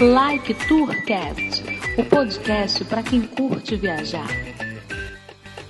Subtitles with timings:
[0.00, 1.62] Like Tourcast,
[1.98, 4.26] o podcast para quem curte viajar.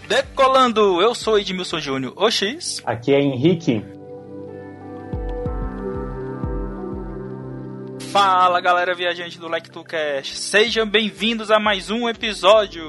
[0.06, 2.80] Decolando, eu sou Edmilson Júnior, Oxis.
[2.87, 3.85] Aqui é Henrique.
[8.12, 12.86] Fala galera viajante do Like Tourcast, sejam bem-vindos a mais um episódio.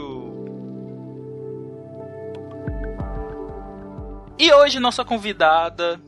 [4.37, 5.99] E hoje nossa convidada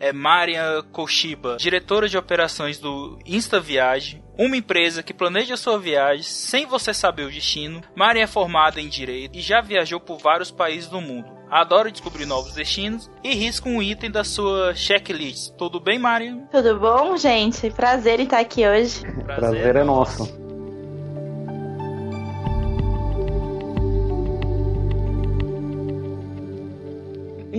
[0.00, 6.22] é Marian Koshiba, diretora de operações do Insta Viagem, uma empresa que planeja sua viagem
[6.22, 7.82] sem você saber o destino.
[7.94, 11.30] Marian é formada em Direito e já viajou por vários países do mundo.
[11.50, 15.52] Adora descobrir novos destinos e risca um item da sua checklist.
[15.58, 16.46] Tudo bem, Marian?
[16.50, 17.70] Tudo bom, gente?
[17.70, 19.02] Prazer em estar aqui hoje.
[19.02, 20.41] Prazer, Prazer é nosso.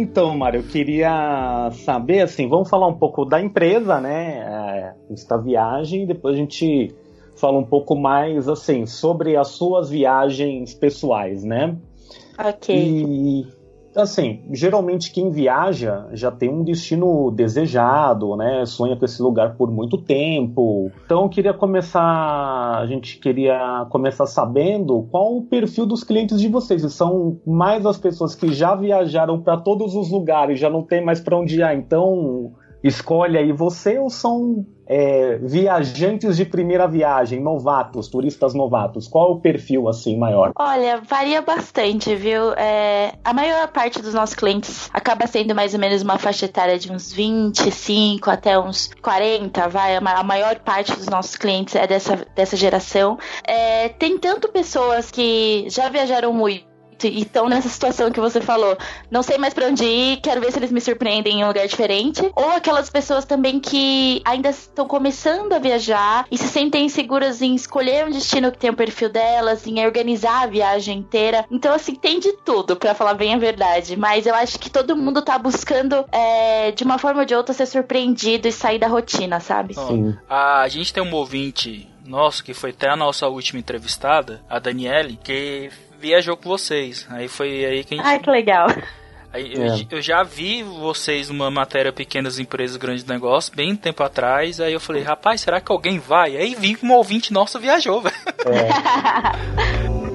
[0.03, 4.39] Então, Mário, eu queria saber, assim, vamos falar um pouco da empresa, né?
[4.39, 6.93] É, esta viagem, depois a gente
[7.37, 11.77] fala um pouco mais, assim, sobre as suas viagens pessoais, né?
[12.37, 12.75] Ok.
[12.75, 13.47] E
[13.95, 18.65] assim, geralmente quem viaja já tem um destino desejado, né?
[18.65, 20.91] Sonha com esse lugar por muito tempo.
[21.05, 26.81] Então, queria começar, a gente queria começar sabendo qual o perfil dos clientes de vocês.
[26.93, 31.19] São mais as pessoas que já viajaram para todos os lugares, já não tem mais
[31.19, 32.53] para onde ir, então
[32.83, 39.07] escolhe aí você ou são é, viajantes de primeira viagem, novatos, turistas novatos?
[39.07, 40.51] Qual é o perfil assim maior?
[40.57, 42.53] Olha, varia bastante, viu?
[42.53, 46.77] É, a maior parte dos nossos clientes acaba sendo mais ou menos uma faixa etária
[46.77, 49.95] de uns 25 até uns 40, vai.
[49.95, 53.17] A maior parte dos nossos clientes é dessa, dessa geração.
[53.47, 56.72] É, tem tanto pessoas que já viajaram muito
[57.07, 58.77] e estão nessa situação que você falou.
[59.09, 61.67] Não sei mais para onde ir, quero ver se eles me surpreendem em um lugar
[61.67, 62.21] diferente.
[62.35, 67.55] Ou aquelas pessoas também que ainda estão começando a viajar e se sentem seguras em
[67.55, 71.45] escolher um destino que tem o perfil delas, em organizar a viagem inteira.
[71.49, 73.95] Então, assim, tem de tudo, para falar bem a verdade.
[73.95, 77.53] Mas eu acho que todo mundo tá buscando, é, de uma forma ou de outra,
[77.53, 79.73] ser surpreendido e sair da rotina, sabe?
[79.73, 80.15] Sim.
[80.29, 85.17] A gente tem um ouvinte nosso, que foi até a nossa última entrevistada, a Daniele,
[85.23, 85.69] que
[86.03, 87.07] viajou com vocês.
[87.09, 88.07] Aí foi aí que a gente.
[88.07, 88.67] Ai, que legal.
[89.31, 89.57] Aí, é.
[89.57, 94.59] eu, eu, já vi vocês numa matéria Pequenas Empresas, Grandes Negócios, bem tempo atrás.
[94.59, 96.37] Aí eu falei, rapaz, será que alguém vai?
[96.37, 98.15] Aí vi que um ouvinte nosso viajou, velho.
[98.45, 100.03] É.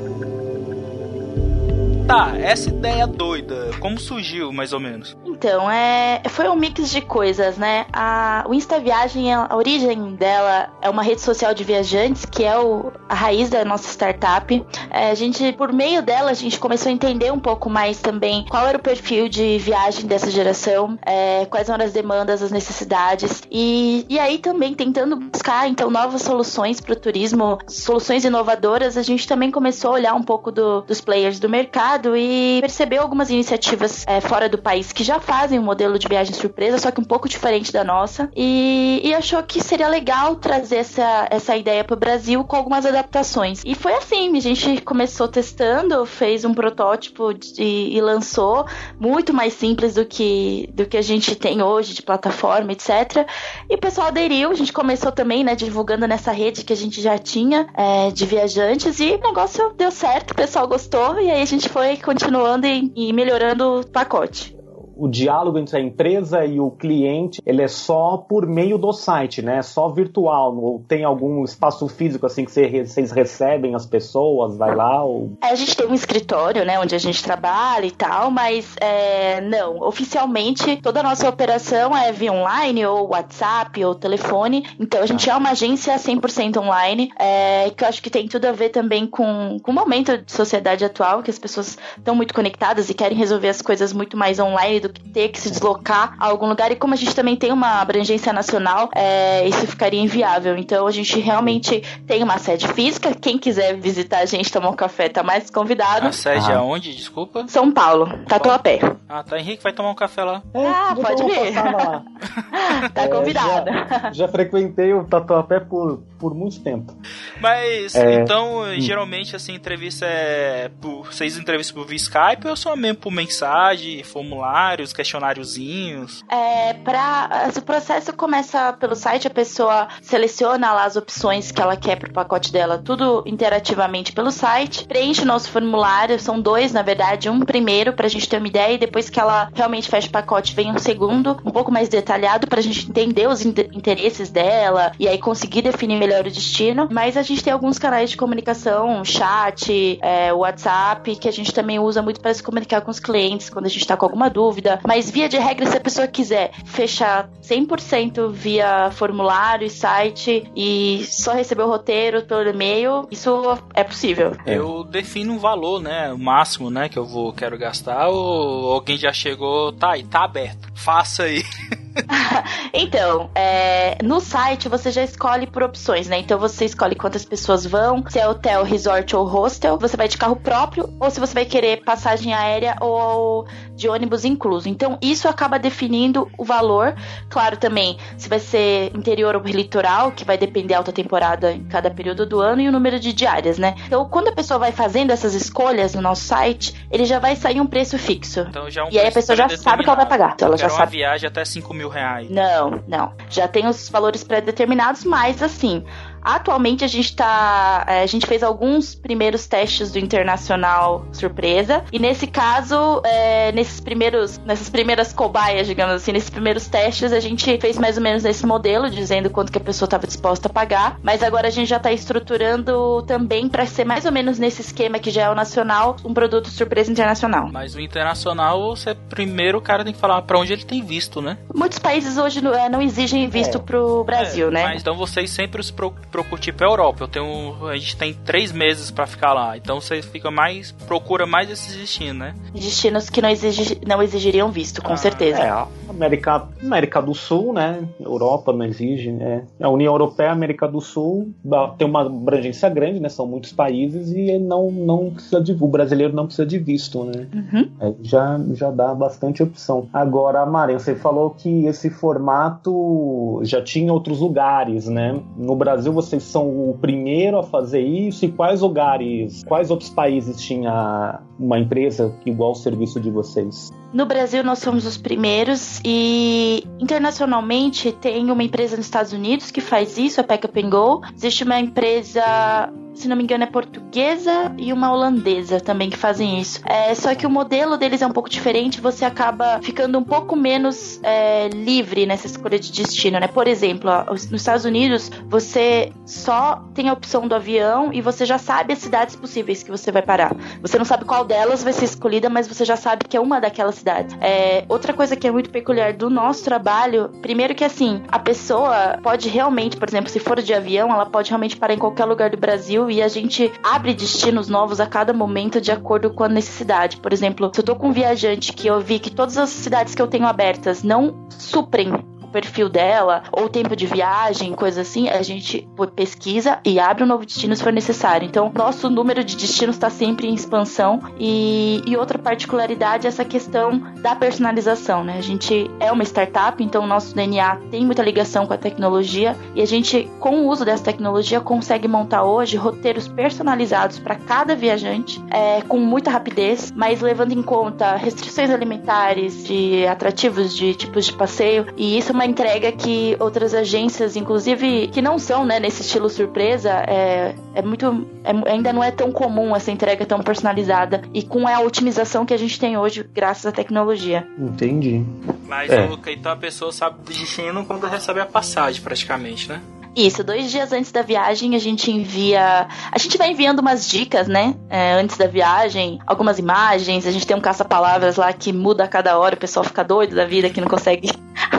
[2.09, 5.15] tá, essa ideia doida, como surgiu, mais ou menos?
[5.27, 7.85] Então, é, foi um mix de coisas, né?
[7.93, 12.59] A, o Insta Viagem, a origem dela é uma rede social de viajantes, que é
[12.59, 14.65] o, a raiz da nossa startup.
[14.91, 18.47] É, a gente, por meio dela, a gente começou a entender um pouco mais também
[18.49, 23.43] qual era o perfil de viagem dessa geração, é, quais eram as demandas, as necessidades.
[23.51, 29.03] E, e aí também tentando buscar, então, novas soluções para o turismo, soluções inovadoras, a
[29.03, 33.03] gente também começou a olhar um pouco do, dos players do mercado mercado e percebeu
[33.03, 36.91] algumas iniciativas é, fora do país que já fazem um modelo de viagem surpresa, só
[36.91, 41.57] que um pouco diferente da nossa, e, e achou que seria legal trazer essa, essa
[41.57, 43.63] ideia para o Brasil com algumas adaptações.
[43.65, 48.67] E foi assim, a gente começou testando, fez um protótipo de, e lançou,
[48.99, 53.27] muito mais simples do que, do que a gente tem hoje de plataforma, etc.
[53.69, 57.01] E o pessoal aderiu, a gente começou também, né, divulgando nessa rede que a gente
[57.01, 61.43] já tinha é, de viajantes e o negócio deu certo, o pessoal gostou e aí
[61.43, 64.58] a gente foi continuando e, e melhorando o pacote
[64.99, 69.41] o diálogo entre a empresa e o cliente ele é só por meio do site,
[69.41, 69.63] né?
[69.63, 70.57] Só virtual.
[70.57, 75.05] Ou tem algum espaço físico assim que vocês recebem as pessoas, vai lá?
[75.05, 75.33] Ou...
[75.43, 79.41] É, a gente tem um escritório, né, onde a gente trabalha e tal, mas é,
[79.41, 79.81] não.
[79.83, 84.67] Oficialmente toda a nossa operação é via online ou WhatsApp ou telefone.
[84.81, 88.47] Então a gente é uma agência 100% online, é, que eu acho que tem tudo
[88.47, 92.35] a ver também com, com o momento de sociedade atual, que as pessoas estão muito
[92.35, 95.51] conectadas e querem resolver as coisas muito mais online do do que ter que se
[95.51, 96.73] deslocar a algum lugar.
[96.73, 100.57] E como a gente também tem uma abrangência nacional, é, isso ficaria inviável.
[100.57, 103.15] Então a gente realmente tem uma sede física.
[103.15, 106.07] Quem quiser visitar a gente, tomar um café, tá mais convidado.
[106.07, 106.55] A sede ah.
[106.55, 106.95] é onde?
[106.95, 107.45] Desculpa?
[107.49, 108.81] São Paulo, Tatuapé.
[109.09, 109.39] Ah, tá.
[109.39, 110.43] Henrique vai tomar um café lá.
[110.55, 111.53] É, ah, pode vir.
[112.95, 113.71] tá é, convidada.
[113.73, 116.95] Já, já, frequentei o Tatuapé por, por muito tempo.
[117.41, 118.15] Mas, é...
[118.15, 118.81] então, hum.
[118.81, 120.71] geralmente, assim, entrevista é.
[120.81, 126.25] Por, vocês entrevistam por via Skype ou só mesmo por mensagem, formulários, questionáriozinhos?
[126.31, 127.51] É, pra.
[127.53, 131.97] Se o processo começa pelo site, a pessoa seleciona lá as opções que ela quer
[131.97, 137.29] pro pacote dela, tudo interativamente pelo site, preenche o nosso formulário, são dois, na verdade,
[137.29, 140.55] um primeiro pra gente ter uma ideia, e depois que ela realmente fecha o pacote,
[140.55, 145.19] vem um segundo, um pouco mais detalhado, pra gente entender os interesses dela e aí
[145.19, 146.89] conseguir definir melhor o destino.
[146.91, 151.79] Mas a gente tem alguns canais de comunicação, chat, é, WhatsApp, que a gente também
[151.79, 154.81] usa muito para se comunicar com os clientes quando a gente está com alguma dúvida.
[154.87, 161.05] Mas via de regra, se a pessoa quiser fechar 100% via formulário e site e
[161.07, 164.33] só receber o roteiro pelo e-mail, isso é possível.
[164.47, 168.97] Eu defino um valor, né, o máximo, né, que eu vou quero gastar ou alguém
[168.97, 170.69] já chegou, tá aí, tá aberto.
[170.75, 171.43] Faça aí.
[172.73, 176.19] então, é, no site você já escolhe por opções, né?
[176.19, 179.79] Então você escolhe quantas pessoas vão, se é hotel, resort ou hostel.
[179.79, 183.47] Você vai de carro próprio ou se você vai querer passagem aérea ou
[183.79, 184.69] de ônibus incluso.
[184.69, 186.95] Então isso acaba definindo o valor.
[187.31, 191.65] Claro, também se vai ser interior ou litoral, que vai depender da alta temporada em
[191.65, 193.75] cada período do ano e o número de diárias, né?
[193.87, 197.61] Então quando a pessoa vai fazendo essas escolhas no nosso site, ele já vai sair
[197.61, 198.41] um preço fixo.
[198.41, 200.33] Então, já é um e aí a pessoa já sabe o que ela vai pagar.
[200.35, 200.99] Então, ela já sabe.
[200.99, 202.29] viagem até 5 mil reais.
[202.29, 203.13] Não, não.
[203.31, 205.85] Já tem os valores pré-determinados, mas assim,
[206.23, 207.85] Atualmente a gente tá.
[207.87, 211.85] É, a gente fez alguns primeiros testes do internacional surpresa.
[211.93, 214.39] E nesse caso, é, nesses primeiros.
[214.39, 218.47] Nessas primeiras cobaias, digamos assim, nesses primeiros testes, a gente fez mais ou menos nesse
[218.47, 220.99] modelo, dizendo quanto que a pessoa estava disposta a pagar.
[221.03, 224.99] Mas agora a gente já tá estruturando também para ser mais ou menos nesse esquema
[224.99, 227.49] que já é o nacional, um produto surpresa internacional.
[227.53, 231.21] Mas o internacional, você primeiro o cara tem que falar para onde ele tem visto,
[231.21, 231.39] né?
[231.55, 233.61] Muitos países hoje não, é, não exigem visto é.
[233.61, 234.63] pro Brasil, é, né?
[234.65, 237.05] Mas então vocês sempre se preocupam procuro tipo Europa.
[237.05, 239.57] Eu tenho, a gente tem três meses para ficar lá.
[239.57, 242.35] Então você fica mais procura mais esses destinos, né?
[242.53, 245.41] Destinos que não, exigi, não exigiriam visto, com ah, certeza.
[245.41, 247.87] É, América, América do Sul, né?
[248.01, 249.11] Europa não exige.
[249.13, 249.45] Né?
[249.61, 251.33] A União Europeia, América do Sul
[251.77, 253.09] tem uma abrangência grande, né?
[253.09, 257.27] São muitos países e não não precisa de o brasileiro não precisa de visto, né?
[257.35, 257.71] Uhum.
[257.81, 259.89] É, já já dá bastante opção.
[259.93, 265.19] Agora, Maria, você falou que esse formato já tinha em outros lugares, né?
[265.37, 270.41] No Brasil vocês são o primeiro a fazer isso e quais lugares, quais outros países
[270.41, 273.73] tinha uma empresa igual o serviço de vocês?
[273.93, 279.61] No Brasil nós somos os primeiros e internacionalmente tem uma empresa nos Estados Unidos que
[279.61, 281.01] faz isso, a Pack Up and Go.
[281.15, 286.41] Existe uma empresa se não me engano, é portuguesa e uma holandesa também que fazem
[286.41, 286.61] isso.
[286.67, 290.35] É, só que o modelo deles é um pouco diferente, você acaba ficando um pouco
[290.35, 293.29] menos é, livre nessa escolha de destino, né?
[293.29, 298.27] Por exemplo, ó, nos Estados Unidos, você só tem a opção do avião e você
[298.27, 300.35] já sabe as cidades possíveis que você vai parar.
[300.61, 303.41] Você não sabe qual delas vai ser escolhida, mas você já sabe que é uma
[303.41, 303.78] daquelas
[304.21, 308.99] É, outra coisa que é muito peculiar do nosso trabalho, primeiro que assim, a pessoa
[309.03, 312.31] pode realmente, por exemplo, se for de avião, ela pode realmente parar em qualquer lugar
[312.31, 316.29] do Brasil e a gente abre destinos novos a cada momento de acordo com a
[316.29, 316.99] necessidade.
[316.99, 319.95] Por exemplo, se eu tô com um viajante que eu vi que todas as cidades
[319.95, 321.93] que eu tenho abertas não suprem
[322.29, 327.25] perfil dela, ou tempo de viagem, coisa assim, a gente pesquisa e abre um novo
[327.25, 328.27] destino se for necessário.
[328.27, 331.01] Então, nosso número de destinos está sempre em expansão.
[331.19, 335.17] E, e outra particularidade é essa questão da personalização, né?
[335.19, 339.37] A gente é uma startup, então o nosso DNA tem muita ligação com a tecnologia
[339.55, 344.55] e a gente, com o uso dessa tecnologia, consegue montar hoje roteiros personalizados para cada
[344.55, 351.07] viajante, é, com muita rapidez, mas levando em conta restrições alimentares, de atrativos de tipos
[351.07, 355.61] de passeio, e isso é uma entrega que outras agências, inclusive que não são né,
[355.61, 358.07] nesse estilo surpresa, é, é muito.
[358.25, 362.35] É, ainda não é tão comum essa entrega tão personalizada e com a otimização que
[362.35, 364.27] a gente tem hoje, graças à tecnologia.
[364.37, 365.05] Entendi.
[365.47, 365.87] Mas é.
[365.87, 369.61] o, então a pessoa sabe do destino quando recebe a passagem, praticamente, né?
[369.95, 372.69] Isso, dois dias antes da viagem a gente envia.
[372.91, 374.55] A gente vai enviando umas dicas, né?
[374.69, 377.07] É, antes da viagem, algumas imagens.
[377.07, 380.17] A gente tem um caça-palavras lá que muda a cada hora, o pessoal fica doido
[380.17, 381.11] da vida que não consegue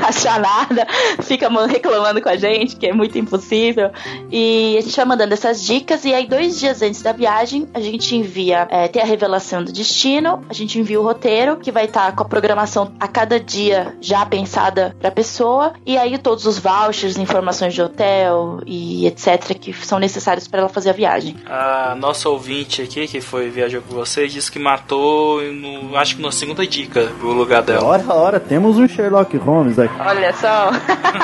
[0.09, 0.85] achar nada,
[1.21, 3.91] fica reclamando com a gente, que é muito impossível.
[4.31, 7.79] E a gente vai mandando essas dicas, e aí, dois dias antes da viagem, a
[7.79, 11.85] gente envia, é, tem a revelação do destino, a gente envia o roteiro, que vai
[11.85, 16.45] estar tá com a programação a cada dia já pensada pra pessoa, e aí todos
[16.45, 21.35] os vouchers, informações de hotel e etc., que são necessários para ela fazer a viagem.
[21.47, 26.21] A nossa ouvinte aqui, que foi viajar com vocês, disse que matou, no, acho que
[26.21, 27.85] na segunda dica, o lugar dela.
[27.85, 30.71] Ora, ora, temos um Sherlock Holmes aqui Olha só.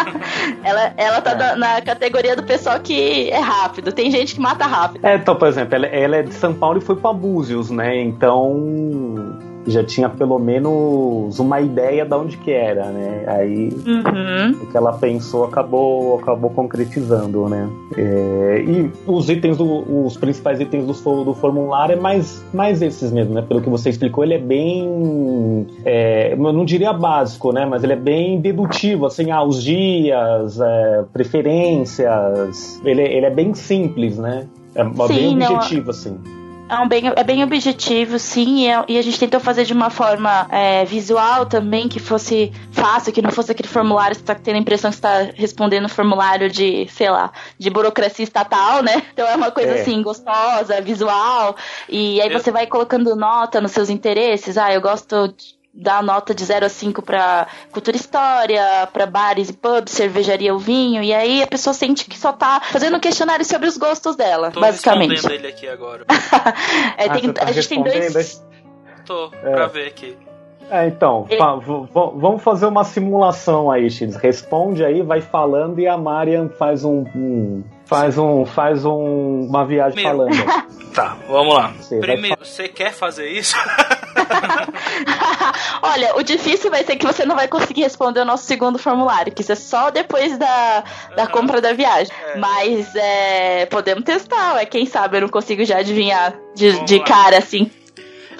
[0.63, 1.55] ela, ela tá é.
[1.55, 3.91] na, categoria do pessoal que é rápido.
[3.91, 5.05] Tem gente que mata rápido.
[5.05, 8.01] É, então, por exemplo, ela, ela é de São Paulo e foi pra Búzios, né?
[8.01, 13.23] Então já tinha pelo menos uma ideia de onde que era, né?
[13.27, 14.63] Aí uhum.
[14.63, 17.67] o que ela pensou acabou, acabou concretizando, né?
[17.97, 23.11] É, e os itens, do, os principais itens do, do formulário é mais, mais esses
[23.11, 23.41] mesmo, né?
[23.41, 27.65] Pelo que você explicou, ele é bem, é, eu não diria básico, né?
[27.65, 33.53] Mas ele é bem dedutivo, assim, ah, os dias, é, preferências, ele, ele é bem
[33.53, 34.47] simples, né?
[34.75, 36.44] É Sim, bem objetivo, não, assim.
[36.67, 39.73] É, um bem, é bem objetivo, sim, e, é, e, a gente tentou fazer de
[39.73, 44.33] uma forma é, visual também, que fosse fácil, que não fosse aquele formulário, você tá
[44.33, 49.03] tendo a impressão que está respondendo formulário de, sei lá, de burocracia estatal, né?
[49.13, 49.81] Então é uma coisa é.
[49.81, 51.55] assim, gostosa, visual,
[51.87, 54.57] e aí você vai colocando nota nos seus interesses.
[54.57, 55.33] Ah, eu gosto
[55.75, 60.55] dar nota de 0 a 5 para cultura e história, para bares e pubs, cervejaria
[60.55, 63.77] o vinho, e aí a pessoa sente que só tá fazendo um questionário sobre os
[63.77, 65.21] gostos dela, Tô basicamente.
[65.21, 66.05] Tô ele aqui agora.
[66.97, 68.43] é, tem, ah, tá a gente tem dois...
[69.05, 69.51] Tô, é.
[69.51, 70.17] pra ver aqui.
[70.69, 71.39] É, então, ele...
[71.93, 74.15] vamos fazer uma simulação aí, X.
[74.15, 79.65] Responde aí, vai falando e a Marian faz um, um faz um faz um, uma
[79.65, 80.11] viagem Meu.
[80.11, 80.35] falando.
[80.93, 81.73] tá, vamos lá.
[81.79, 83.55] Você Primeiro, você quer fazer isso?
[85.81, 89.31] Olha, o difícil vai ser que você não vai conseguir responder o nosso segundo formulário,
[89.33, 90.83] que isso é só depois da,
[91.15, 91.29] da uhum.
[91.29, 92.13] compra da viagem.
[92.27, 92.37] É.
[92.37, 97.37] Mas é, podemos testar, é quem sabe eu não consigo já adivinhar de, de cara
[97.37, 97.69] assim.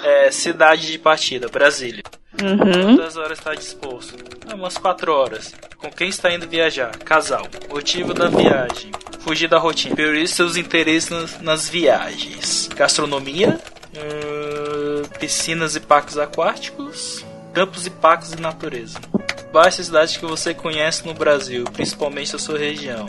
[0.06, 2.04] É, cidade de partida, Brasília.
[2.40, 2.96] Uhum.
[2.96, 4.14] Quantas horas está disposto?
[4.48, 5.52] É umas 4 horas.
[5.78, 6.96] Com quem está indo viajar?
[6.98, 7.44] Casal.
[7.68, 8.92] Motivo da viagem.
[9.18, 9.96] Fugir da rotina.
[9.96, 12.68] Priorize seus interesses nas, nas viagens.
[12.76, 13.58] Gastronomia.
[13.96, 17.26] Uh, piscinas e parques aquáticos.
[17.52, 19.00] Campos e parques de natureza.
[19.52, 23.08] Baixe cidades que você conhece no Brasil, principalmente a sua região.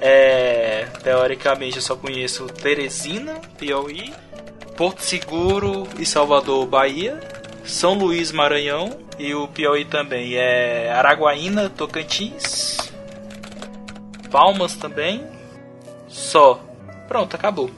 [0.00, 4.12] É, teoricamente eu só conheço Teresina, Piauí,
[4.78, 7.18] Porto Seguro e Salvador, Bahia.
[7.64, 12.78] São Luís, Maranhão e o Piauí também é Araguaína, Tocantins,
[14.30, 15.26] Palmas também.
[16.06, 16.60] Só.
[17.08, 17.68] Pronto, acabou.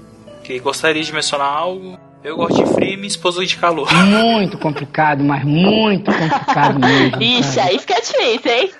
[0.44, 1.98] Que gostaria de mencionar algo?
[2.22, 3.90] Eu gosto de frio e minha esposa de calor.
[3.94, 7.16] Muito complicado, mas muito complicado mesmo.
[7.22, 8.74] Ixi, aí fica difícil, hein?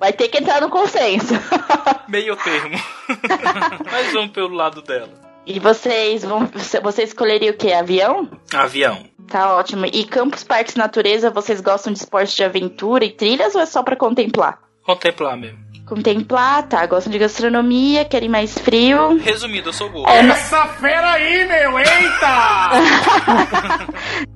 [0.00, 1.34] Vai ter que entrar no consenso.
[2.08, 2.76] Meio termo.
[3.92, 5.33] mas vamos pelo lado dela.
[5.46, 6.48] E vocês vão.
[6.82, 7.72] Você escolheria o quê?
[7.72, 8.28] Avião?
[8.52, 9.04] Avião.
[9.28, 9.86] Tá ótimo.
[9.86, 13.82] E campos, parques, natureza, vocês gostam de esporte de aventura e trilhas ou é só
[13.82, 14.58] para contemplar?
[14.84, 15.58] Contemplar mesmo.
[15.86, 16.84] Contemplar, tá.
[16.86, 19.18] Gostam de gastronomia, querem mais frio.
[19.18, 20.10] Resumido, eu sou gordo.
[20.10, 21.78] É, Essa fera aí, meu!
[21.78, 22.70] Eita!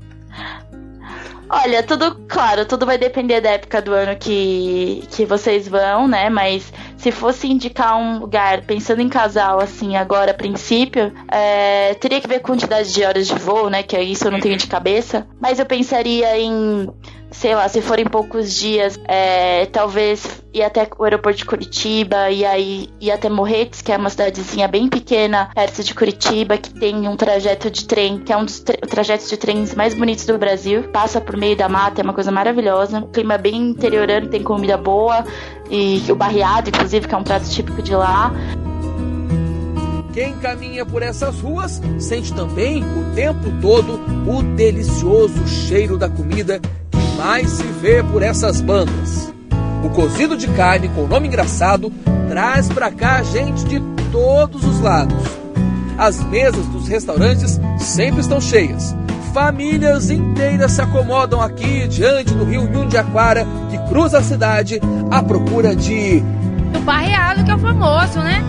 [1.51, 6.29] Olha, tudo, claro, tudo vai depender da época do ano que, que vocês vão, né?
[6.29, 12.21] Mas se fosse indicar um lugar, pensando em casal, assim, agora a princípio, é, teria
[12.21, 13.83] que ver quantidade de horas de voo, né?
[13.83, 15.27] Que isso eu não tenho de cabeça.
[15.41, 16.87] Mas eu pensaria em
[17.31, 22.45] sei lá, se forem poucos dias, é, talvez ir até o aeroporto de Curitiba e
[22.45, 27.07] aí ir até Morretes, que é uma cidadezinha bem pequena, perto de Curitiba, que tem
[27.07, 30.39] um trajeto de trem, que é um dos tra trajetos de trens mais bonitos do
[30.39, 30.85] Brasil.
[30.85, 33.01] Passa por meio da mata, é uma coisa maravilhosa.
[33.01, 35.25] O clima é bem interiorano, tem comida boa
[35.71, 38.33] e o barreado, inclusive, que é um prato típico de lá.
[40.13, 46.61] Quem caminha por essas ruas sente também o tempo todo o delicioso cheiro da comida
[47.19, 49.35] mais se vê por essas bandas.
[49.85, 51.93] O cozido de carne com nome engraçado
[52.29, 53.81] traz pra cá gente de
[54.13, 55.17] todos os lados.
[55.99, 58.97] As mesas dos restaurantes sempre estão cheias.
[59.35, 65.75] Famílias inteiras se acomodam aqui diante do rio Nhundiaquara, que cruza a cidade à procura
[65.75, 66.21] de.
[66.73, 68.43] Do barreado, que é o famoso, né?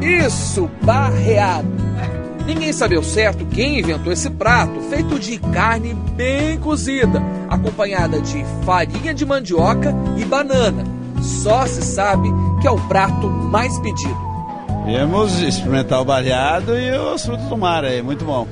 [0.00, 1.77] Isso, barreado.
[2.48, 8.42] Ninguém sabe ao certo quem inventou esse prato, feito de carne bem cozida, acompanhada de
[8.64, 10.82] farinha de mandioca e banana.
[11.20, 12.26] Só se sabe
[12.62, 14.16] que é o prato mais pedido.
[14.86, 18.48] Viemos experimentar o baleado e os frutos do mar aí, muito bom.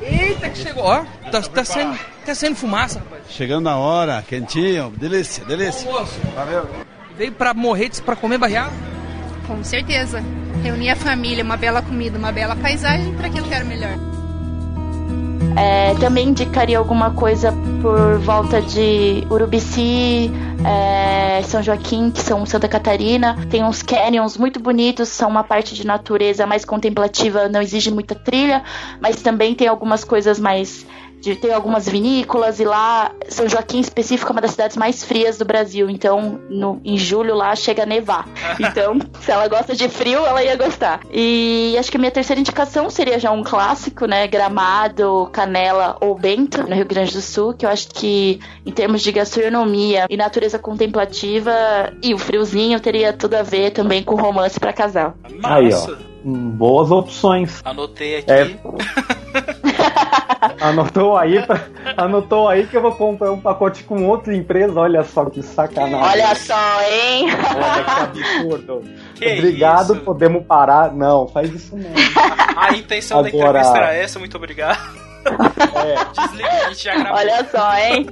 [0.00, 3.24] Eita, que chegou, ó, tá, tá, sendo, tá sendo fumaça, rapaz.
[3.28, 5.86] Chegando na hora, quentinho, delícia, delícia.
[5.92, 6.66] Bom, Valeu.
[7.14, 8.72] Veio pra morrer para comer barreado?
[9.46, 10.24] Com certeza.
[10.64, 13.98] Reunir a família, uma bela comida, uma bela paisagem, para que eu quero melhor?
[15.56, 17.52] É, também indicaria alguma coisa
[17.82, 20.30] por volta de Urubici,
[20.64, 23.36] é, São Joaquim, que são Santa Catarina.
[23.50, 28.14] Tem uns canyons muito bonitos, são uma parte de natureza mais contemplativa, não exige muita
[28.14, 28.64] trilha,
[29.02, 30.86] mas também tem algumas coisas mais
[31.24, 35.02] de ter algumas vinícolas e lá São Joaquim em específico é uma das cidades mais
[35.02, 35.88] frias do Brasil.
[35.88, 38.28] Então, no, em julho lá chega a nevar.
[38.64, 41.00] Então, se ela gosta de frio, ela ia gostar.
[41.12, 44.26] E acho que a minha terceira indicação seria já um clássico, né?
[44.26, 49.02] Gramado, Canela ou Bento, no Rio Grande do Sul, que eu acho que em termos
[49.02, 51.52] de gastronomia e natureza contemplativa
[52.02, 55.14] e o friozinho teria tudo a ver também com romance para casal.
[55.42, 56.14] Aí, ó.
[56.24, 57.60] Boas opções.
[57.64, 58.30] Anotei aqui.
[58.30, 59.73] É.
[60.60, 61.60] Anotou aí, pra-
[61.96, 64.78] anotou aí que eu vou comprar um pacote com outra empresa.
[64.78, 65.94] Olha só que sacanagem.
[65.96, 67.26] Olha só, hein?
[67.32, 68.82] Olha que absurdo.
[69.14, 70.02] Que Obrigado, isso?
[70.04, 70.92] podemos parar.
[70.92, 71.88] Não, faz isso não.
[72.56, 74.78] A intenção da Agora- entrevista era essa, muito obrigado.
[75.24, 77.16] É, Desliga, a gente já gravou.
[77.18, 78.06] Olha só, hein?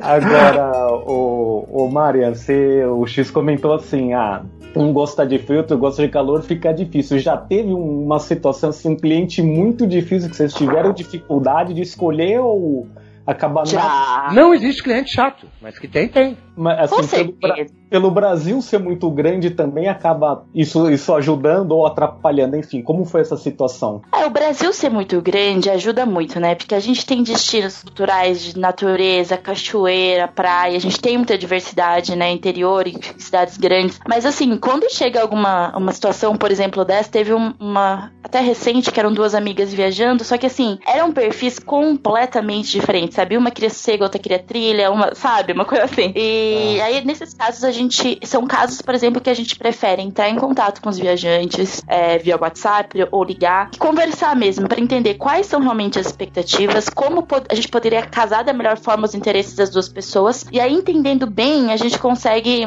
[0.00, 4.42] agora, o, o Marian, você, o X comentou assim: ah,
[4.78, 7.18] um gosta de frio, outro gosta de calor, fica difícil.
[7.18, 11.82] Já teve um- uma situação assim, um cliente muito difícil que vocês tiveram dificuldade de
[11.82, 12.86] escolher ou
[13.26, 14.30] acabar Já.
[14.32, 16.36] Não existe cliente chato, mas que tem, tem.
[16.58, 21.86] Mas, assim, pelo, Bra- pelo Brasil ser muito grande também acaba isso, isso ajudando ou
[21.86, 24.02] atrapalhando, enfim, como foi essa situação?
[24.14, 26.54] É, o Brasil ser muito grande ajuda muito, né?
[26.54, 32.14] Porque a gente tem destinos culturais de natureza, cachoeira, praia, a gente tem muita diversidade,
[32.16, 32.30] né?
[32.30, 33.98] Interior e cidades grandes.
[34.08, 38.90] Mas assim, quando chega alguma uma situação, por exemplo, dessa, teve um- uma até recente
[38.90, 43.36] que eram duas amigas viajando, só que assim, eram perfis completamente diferentes, sabe?
[43.36, 45.52] Uma queria sossego, outra queria trilha, uma, sabe?
[45.52, 46.12] Uma coisa assim.
[46.14, 46.47] E
[46.80, 48.18] aí, nesses casos, a gente.
[48.24, 52.18] São casos, por exemplo, que a gente prefere entrar em contato com os viajantes é,
[52.18, 57.26] via WhatsApp ou ligar, e conversar mesmo, para entender quais são realmente as expectativas, como
[57.48, 60.46] a gente poderia casar da melhor forma os interesses das duas pessoas.
[60.52, 62.66] E aí, entendendo bem, a gente consegue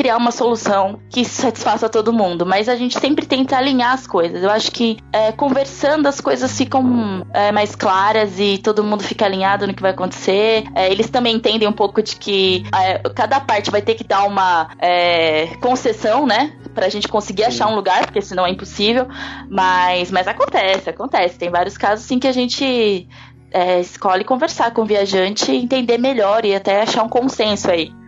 [0.00, 4.42] criar uma solução que satisfaça todo mundo, mas a gente sempre tenta alinhar as coisas.
[4.42, 9.26] Eu acho que é, conversando as coisas ficam é, mais claras e todo mundo fica
[9.26, 10.64] alinhado no que vai acontecer.
[10.74, 14.24] É, eles também entendem um pouco de que é, cada parte vai ter que dar
[14.24, 16.54] uma é, concessão, né?
[16.74, 19.06] Pra gente conseguir achar um lugar, porque senão é impossível.
[19.50, 21.38] Mas, mas acontece, acontece.
[21.38, 23.06] Tem vários casos sim que a gente
[23.52, 27.99] é, escolhe conversar com o viajante, entender melhor e até achar um consenso aí.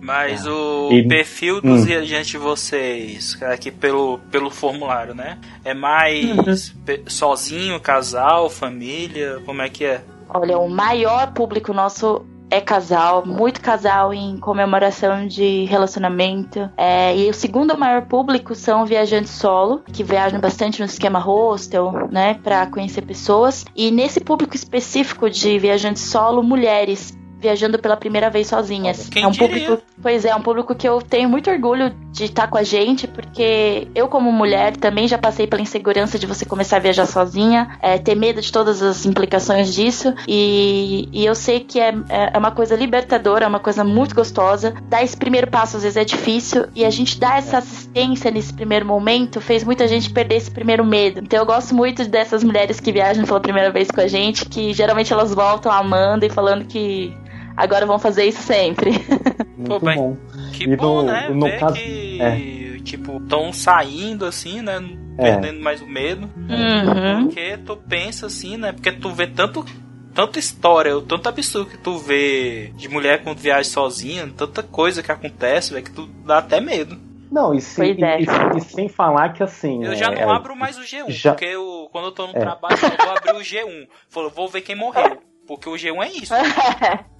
[0.00, 1.84] Mas o E- perfil dos Hum.
[1.84, 5.38] viajantes de vocês, aqui pelo, pelo formulário, né?
[5.64, 9.40] É mais pe- sozinho, casal, família?
[9.44, 10.00] Como é que é?
[10.28, 16.68] Olha, o maior público nosso é casal, muito casal em comemoração de relacionamento.
[16.76, 22.08] É, e o segundo maior público são viajantes solo, que viajam bastante no esquema hostel,
[22.10, 23.64] né, para conhecer pessoas.
[23.76, 29.08] E nesse público específico de viajantes solo, mulheres viajando pela primeira vez sozinhas.
[29.08, 29.48] Quem é um diria?
[29.48, 32.62] público, pois é, é um público que eu tenho muito orgulho de estar com a
[32.62, 37.06] gente, porque eu como mulher também já passei pela insegurança de você começar a viajar
[37.06, 41.94] sozinha, é, ter medo de todas as implicações disso, e, e eu sei que é,
[42.08, 44.74] é uma coisa libertadora, é uma coisa muito gostosa.
[44.88, 48.52] Dar esse primeiro passo às vezes é difícil, e a gente dar essa assistência nesse
[48.52, 51.20] primeiro momento fez muita gente perder esse primeiro medo.
[51.20, 54.72] Então eu gosto muito dessas mulheres que viajam pela primeira vez com a gente, que
[54.72, 57.14] geralmente elas voltam amando e falando que
[57.62, 58.90] agora vão fazer isso sempre.
[59.56, 59.96] Muito bem.
[59.96, 60.16] bom.
[60.52, 61.28] Que E bom, no- né?
[61.28, 64.80] no Ver caso- que, tipo, estão saindo assim, né?
[65.18, 65.22] É.
[65.32, 66.30] Perdendo mais o medo.
[66.36, 67.24] Uhum.
[67.24, 68.72] Porque tu pensa assim, né?
[68.72, 69.64] Porque tu vê tanto.
[70.12, 75.04] Tanta história, o tanto absurdo que tu vê de mulher quando viaja sozinha, tanta coisa
[75.04, 76.98] que acontece, velho, que tu dá até medo.
[77.30, 78.20] Não, e, se- Pois é.
[78.20, 79.84] e- e- e sem falar que assim.
[79.84, 82.36] Eu já é, não abro mais o G1, já- porque eu, quando eu tô no
[82.36, 82.40] É.
[82.40, 83.86] trabalho, eu vou abrir o G1.
[84.08, 85.18] Falo, vou ver quem morreu.
[85.46, 86.34] Porque o G1 é isso.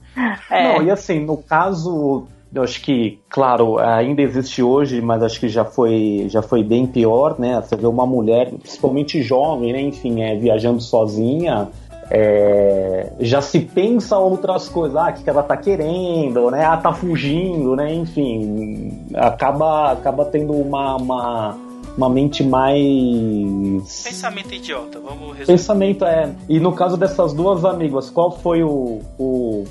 [0.51, 0.65] É.
[0.79, 5.49] Não, e assim, no caso, eu acho que, claro, ainda existe hoje, mas acho que
[5.49, 7.61] já foi, já foi bem pior, né?
[7.61, 9.81] Você vê uma mulher, principalmente jovem, né?
[9.81, 11.69] Enfim, é, viajando sozinha,
[12.11, 16.65] é, já se pensa outras coisas, ah, o que, ela tá querendo, né?
[16.65, 17.95] Ah, tá fugindo, né?
[17.95, 21.57] Enfim, acaba, acaba tendo uma, uma,
[21.97, 24.03] uma mente mais.
[24.03, 25.47] Pensamento idiota, vamos resolver.
[25.47, 26.35] Pensamento é.
[26.49, 29.65] E no caso dessas duas amigas, qual foi o, o,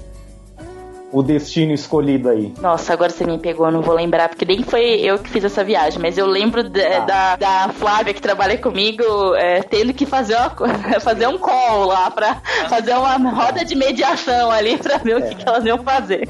[1.11, 2.53] o destino escolhido aí?
[2.61, 5.43] Nossa, agora você me pegou, eu não vou lembrar, porque nem foi eu que fiz
[5.43, 6.99] essa viagem, mas eu lembro de- Ah.
[6.99, 9.03] da, da Flávia que trabalha comigo
[9.35, 10.49] é, tendo que fazer, uma,
[11.01, 12.35] fazer um call lá pra
[12.69, 16.27] fazer uma roda de mediação ali pra ver o que, que elas iam fazer.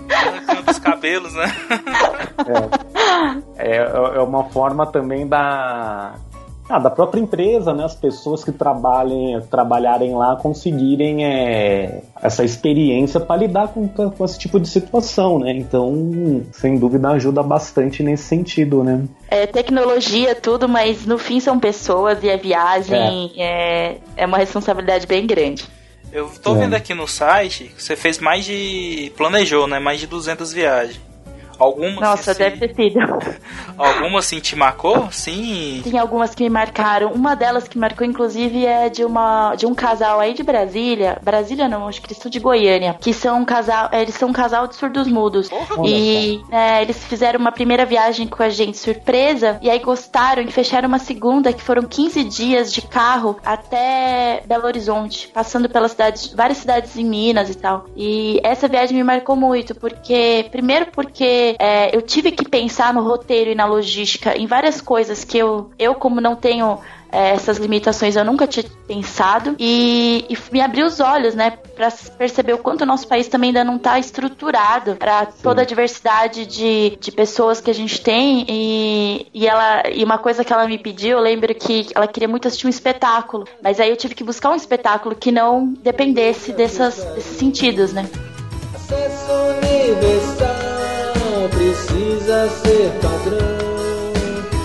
[0.70, 1.52] Os cabelos, né?
[3.58, 3.78] É,
[4.18, 6.14] é uma forma também da.
[6.70, 7.84] Ah, da própria empresa, né?
[7.84, 14.38] As pessoas que trabalhem, trabalharem lá conseguirem é, essa experiência para lidar com, com esse
[14.38, 15.52] tipo de situação, né?
[15.52, 19.04] Então, sem dúvida, ajuda bastante nesse sentido, né?
[19.28, 25.08] É tecnologia, tudo, mas no fim são pessoas e a viagem é, é uma responsabilidade
[25.08, 25.66] bem grande.
[26.12, 26.60] Eu tô É.
[26.60, 29.12] vendo aqui no site que você fez mais de.
[29.18, 29.80] planejou, né?
[29.80, 31.09] Mais de 200 viagens.
[31.60, 33.00] Alguma Nossa, assim, deve ter sido.
[33.78, 35.10] Alguma assim te marcou?
[35.12, 35.82] Sim.
[35.84, 37.12] Tem algumas que me marcaram.
[37.12, 41.18] Uma delas que marcou, inclusive, é de uma de um casal aí de Brasília.
[41.22, 42.98] Brasília não, acho que eles são de Goiânia.
[43.00, 43.90] Que são um casal.
[43.92, 45.50] Eles são um casal de surdos mudos.
[45.86, 49.60] E é, eles fizeram uma primeira viagem com a gente surpresa.
[49.62, 54.66] E aí gostaram e fecharam uma segunda, que foram 15 dias de carro até Belo
[54.66, 57.86] Horizonte, passando pelas cidades, várias cidades em Minas e tal.
[57.96, 60.48] E essa viagem me marcou muito, porque.
[60.52, 65.24] Primeiro porque é, eu tive que pensar no roteiro e na logística em várias coisas
[65.24, 66.80] que eu, eu como não tenho
[67.12, 69.56] é, essas limitações, eu nunca tinha pensado.
[69.60, 73.50] E, e me abriu os olhos, né, para perceber o quanto o nosso país também
[73.50, 78.46] ainda não está estruturado para toda a diversidade de, de pessoas que a gente tem.
[78.48, 82.28] E, e ela e uma coisa que ela me pediu, eu lembro que ela queria
[82.28, 86.52] muito assistir um espetáculo, mas aí eu tive que buscar um espetáculo que não dependesse
[86.52, 88.08] dessas, desses sentidos, né?
[88.76, 89.32] Acesso
[89.64, 90.69] universal
[91.48, 93.60] precisa ser padrão.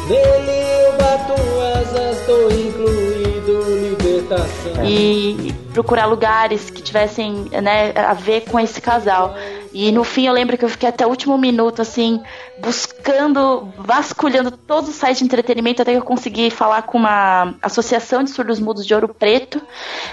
[0.08, 1.34] Nele eu bato
[1.78, 4.84] asas, tô incluído, libertação.
[4.84, 9.34] e procurar lugares que tivessem né, a ver com esse casal.
[9.74, 12.22] E no fim eu lembro que eu fiquei até o último minuto, assim,
[12.60, 18.22] buscando, vasculhando todos os sites de entretenimento até que eu consegui falar com uma associação
[18.22, 19.60] de surdos mudos de Ouro Preto.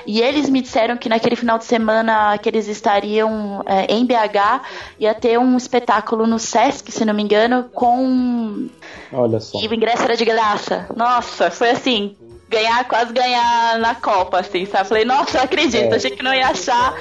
[0.08, 4.63] E eles me disseram que naquele final de semana que eles estariam é, em BH,
[5.00, 8.67] ia ter um espetáculo no Sesc, se não me engano, com
[9.13, 9.60] Olha só.
[9.62, 10.88] e o ingresso era de graça.
[10.95, 12.15] Nossa, foi assim,
[12.51, 14.89] ganhar, quase ganhar na Copa, assim, sabe?
[14.89, 15.95] Falei, nossa, eu acredito, É.
[15.95, 16.93] achei que não ia achar.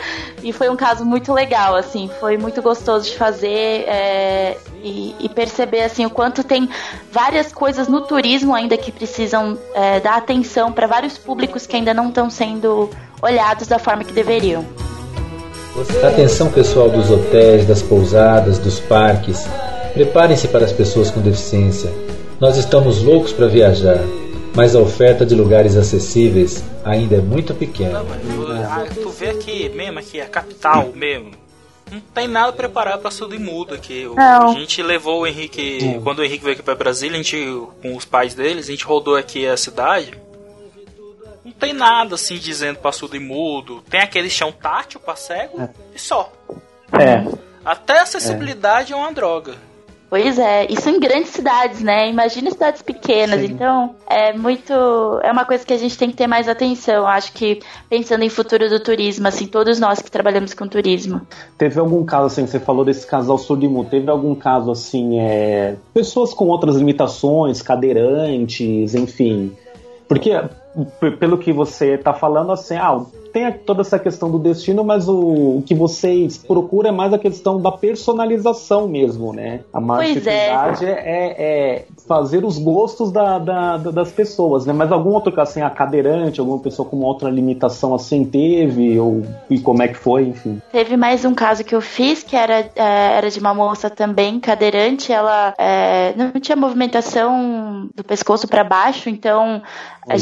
[0.43, 5.29] E foi um caso muito legal, assim, foi muito gostoso de fazer é, e, e
[5.29, 6.69] perceber, assim, o quanto tem
[7.11, 11.93] várias coisas no turismo ainda que precisam é, dar atenção para vários públicos que ainda
[11.93, 12.89] não estão sendo
[13.21, 14.65] olhados da forma que deveriam.
[16.07, 19.47] Atenção pessoal dos hotéis, das pousadas, dos parques.
[19.95, 21.91] Preparem-se para as pessoas com deficiência.
[22.39, 23.99] Nós estamos loucos para viajar,
[24.55, 28.01] mas a oferta de lugares acessíveis ainda é muito pequena.
[28.01, 31.33] Ah, tu vê aqui mesmo, aqui, a capital mesmo.
[31.91, 34.05] Não tem nada preparado pra surdo e mudo aqui.
[34.05, 34.51] Não.
[34.51, 35.99] A gente levou o Henrique.
[36.05, 37.37] Quando o Henrique veio aqui pra Brasília, a gente,
[37.83, 40.13] com os pais deles, a gente rodou aqui a cidade.
[41.45, 43.83] Não tem nada assim dizendo pra surdo e mudo.
[43.91, 46.33] Tem aquele chão tátil pra cego e só.
[46.93, 47.25] É.
[47.65, 49.55] Até a acessibilidade é uma droga.
[50.11, 52.11] Pois é, isso em grandes cidades, né?
[52.11, 53.45] Imagina cidades pequenas.
[53.45, 54.73] Então, é muito.
[55.23, 57.07] É uma coisa que a gente tem que ter mais atenção.
[57.07, 61.21] Acho que pensando em futuro do turismo, assim, todos nós que trabalhamos com turismo.
[61.57, 65.21] Teve algum caso, assim, você falou desse casal surdo e mudo, teve algum caso, assim,
[65.21, 69.53] é, pessoas com outras limitações, cadeirantes, enfim.
[70.09, 70.33] Porque,
[71.21, 73.01] pelo que você tá falando, assim, ah,
[73.33, 77.19] tem toda essa questão do destino, mas o, o que vocês procuram é mais a
[77.19, 79.61] questão da personalização mesmo, né?
[79.73, 80.49] A Pois é.
[80.83, 84.73] é, é- fazer os gostos da- da- da- das pessoas, né?
[84.73, 88.99] Mas algum outro caso, assim, a cadeirante, alguma pessoa com outra limitação, assim, teve?
[88.99, 90.61] Ou, e como é que foi, enfim?
[90.73, 94.41] Teve mais um caso que eu fiz, que era, é, era de uma moça também,
[94.41, 95.13] cadeirante.
[95.13, 99.63] Ela é, não tinha movimentação do pescoço para baixo, então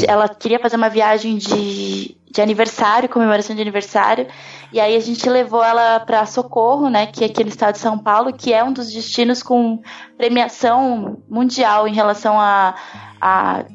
[0.07, 4.27] ela queria fazer uma viagem de, de aniversário, comemoração de aniversário.
[4.71, 7.79] E aí a gente levou ela para Socorro, né, que é aqui no estado de
[7.79, 9.81] São Paulo, que é um dos destinos com
[10.17, 12.75] premiação mundial em relação a,
[13.19, 13.65] a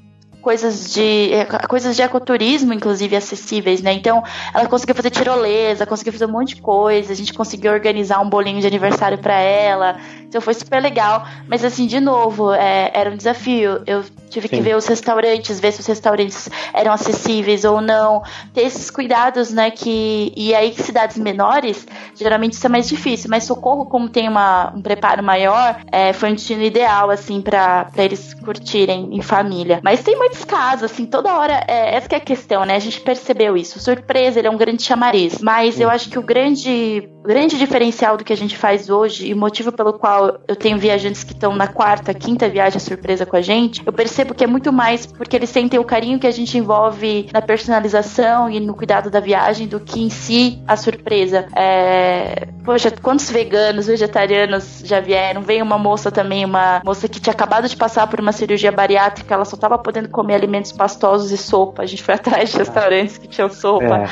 [0.45, 1.31] coisas de
[1.69, 3.95] coisas de ecoturismo, inclusive acessíveis, né?
[3.95, 8.21] Então, ela conseguiu fazer tirolesa, conseguiu fazer um monte de coisa, a gente conseguiu organizar
[8.21, 9.97] um bolinho de aniversário para ela.
[10.23, 13.83] Então foi super legal, mas assim, de novo, é, era um desafio.
[13.87, 14.63] Eu tive que Sim.
[14.63, 19.71] ver os restaurantes, ver se os restaurantes eram acessíveis ou não, ter esses cuidados, né,
[19.71, 24.73] que e aí cidades menores, geralmente isso é mais difícil, mas Socorro, como tem uma,
[24.75, 29.81] um preparo maior, é, foi um destino ideal, assim, para eles curtirem em família.
[29.83, 32.81] Mas tem muitos casos, assim, toda hora, é, essa que é a questão, né, a
[32.81, 33.79] gente percebeu isso.
[33.79, 38.25] Surpresa, ele é um grande chamariz, mas eu acho que o grande, grande diferencial do
[38.25, 41.57] que a gente faz hoje, e o motivo pelo qual eu tenho viajantes que estão
[41.57, 45.35] na quarta, quinta viagem surpresa com a gente, eu percebo que é muito mais porque
[45.35, 49.67] eles sentem o carinho que a gente envolve na personalização e no cuidado da viagem
[49.67, 51.47] do que em si a surpresa.
[51.57, 52.49] É...
[52.63, 55.43] Poxa, quantos veganos, vegetarianos já vieram?
[55.43, 59.35] Veio uma moça também, uma moça que tinha acabado de passar por uma cirurgia bariátrica,
[59.35, 61.83] ela só estava podendo comer alimentos pastosos e sopa.
[61.83, 64.05] A gente foi atrás de restaurantes que tinham sopa,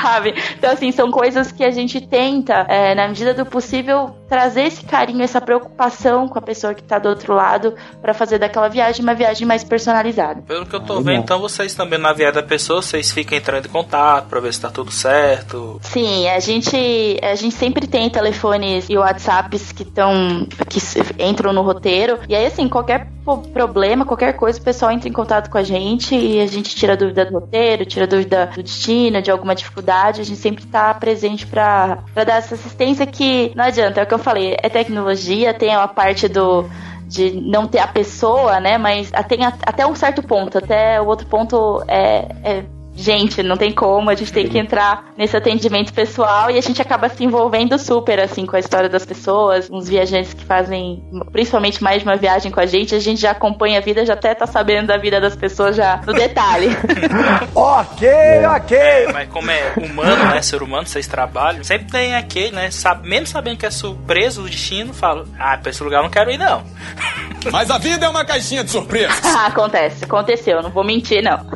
[0.00, 0.34] sabe?
[0.58, 4.62] Então, assim, são coisas que a gente tem tenta, é, na medida do possível, trazer
[4.62, 8.68] esse carinho, essa preocupação com a pessoa que tá do outro lado para fazer daquela
[8.68, 10.42] viagem uma viagem mais personalizada.
[10.42, 13.66] Pelo que eu tô vendo, então vocês também na viagem da pessoa, vocês ficam entrando
[13.66, 15.80] em contato pra ver se tá tudo certo.
[15.82, 20.80] Sim, a gente, a gente sempre tem telefones e WhatsApps que estão que
[21.22, 22.18] entram no roteiro.
[22.28, 23.08] E aí, assim, qualquer
[23.52, 26.96] problema, qualquer coisa, o pessoal entra em contato com a gente e a gente tira
[26.96, 30.20] dúvida do roteiro, tira dúvida do destino, de alguma dificuldade.
[30.20, 34.14] A gente sempre tá presente para dar essa assistência que não adianta, é o que
[34.14, 36.68] eu falei, é tecnologia, tem a parte do
[37.06, 38.78] de não ter a pessoa, né?
[38.78, 42.64] Mas tem até um certo ponto, até o outro ponto é, é
[42.94, 46.80] gente, não tem como, a gente tem que entrar nesse atendimento pessoal e a gente
[46.80, 51.02] acaba se envolvendo super, assim, com a história das pessoas, uns viajantes que fazem,
[51.32, 54.14] principalmente mais de uma viagem com a gente, a gente já acompanha a vida, já
[54.14, 56.68] até tá sabendo da vida das pessoas já no detalhe.
[57.54, 58.48] ok, é.
[58.48, 58.76] ok!
[58.76, 63.08] É, mas como é humano, né, ser humano, vocês trabalham, sempre tem aquele, né, sabe,
[63.08, 66.30] mesmo sabendo que é surpresa o destino, fala, ah, pra esse lugar eu não quero
[66.30, 66.62] ir não.
[67.50, 69.20] Mas a vida é uma caixinha de surpresas.
[69.44, 71.46] Acontece, aconteceu, não vou mentir não.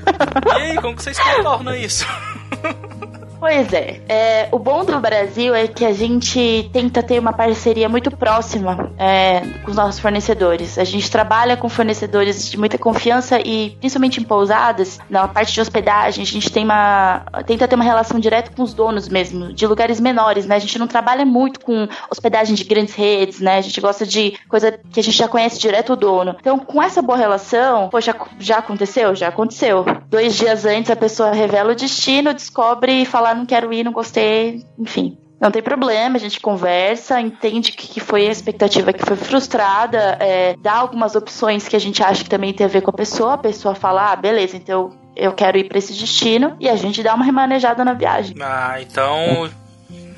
[0.47, 2.07] e aí, como que vocês contorna isso.
[3.41, 4.01] Pois é.
[4.09, 4.49] é.
[4.51, 9.41] O bom do Brasil é que a gente tenta ter uma parceria muito próxima é,
[9.63, 10.77] com os nossos fornecedores.
[10.77, 15.61] A gente trabalha com fornecedores de muita confiança e, principalmente em pousadas, na parte de
[15.61, 19.67] hospedagem, a gente tem uma, tenta ter uma relação direta com os donos mesmo, de
[19.67, 20.57] lugares menores, né?
[20.57, 23.59] A gente não trabalha muito com hospedagem de grandes redes, né?
[23.59, 26.37] A gente gosta de coisa que a gente já conhece direto o dono.
[26.41, 29.15] Então, com essa boa relação, poxa, já aconteceu?
[29.15, 29.85] Já aconteceu.
[30.09, 33.85] Dois dias antes, a pessoa revela o destino, descobre e fala falar, não quero ir,
[33.85, 35.19] não gostei, enfim.
[35.41, 40.17] Não tem problema, a gente conversa, entende que, que foi a expectativa que foi frustrada,
[40.19, 42.95] é, dá algumas opções que a gente acha que também tem a ver com a
[42.95, 46.75] pessoa, a pessoa fala, ah, beleza, então eu quero ir para esse destino, e a
[46.75, 48.35] gente dá uma remanejada na viagem.
[48.41, 49.49] Ah, então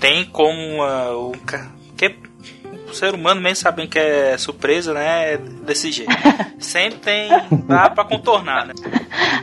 [0.00, 1.32] tem como uh, o
[1.98, 2.16] que
[2.90, 5.34] o ser humano mesmo sabendo que é surpresa, né?
[5.34, 6.12] É desse jeito.
[6.58, 7.30] Sempre tem.
[7.66, 8.74] dá pra contornar, né?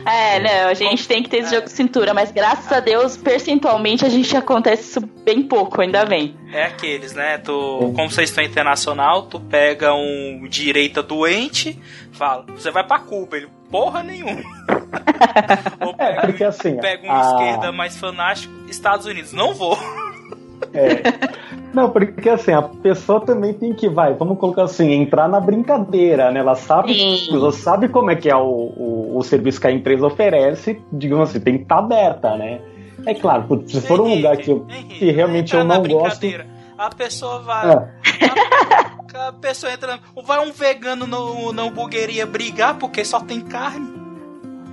[0.06, 3.16] É, não, a gente tem que ter esse jogo de cintura, mas graças a Deus,
[3.16, 6.36] percentualmente, a gente acontece isso bem pouco, ainda bem.
[6.52, 7.38] É aqueles, né?
[7.38, 7.52] Tu,
[7.94, 11.78] como vocês estão internacional, tu pega um direita doente,
[12.12, 14.42] fala, você vai pra Cuba, ele, porra nenhuma.
[15.80, 16.76] Ou pega, é, porque assim.
[16.76, 17.20] Pega um a...
[17.20, 19.76] esquerda mais fanático, Estados Unidos, não vou.
[20.72, 21.02] É.
[21.72, 26.30] Não, porque assim, a pessoa também tem que, vai, vamos colocar assim, entrar na brincadeira,
[26.30, 26.40] né?
[26.40, 26.96] Ela sabe,
[27.30, 31.30] ela sabe como é que é o, o, o, serviço que a empresa oferece, digamos
[31.30, 32.60] assim, tem que estar tá aberta, né?
[33.06, 36.26] É claro, se for um lugar que, eu, que realmente eu não gosto.
[36.76, 37.70] A pessoa vai.
[37.70, 37.74] É.
[39.14, 39.98] A, a, pessoa entra.
[40.24, 43.97] Vai um vegano no, na hamburgueria brigar porque só tem carne.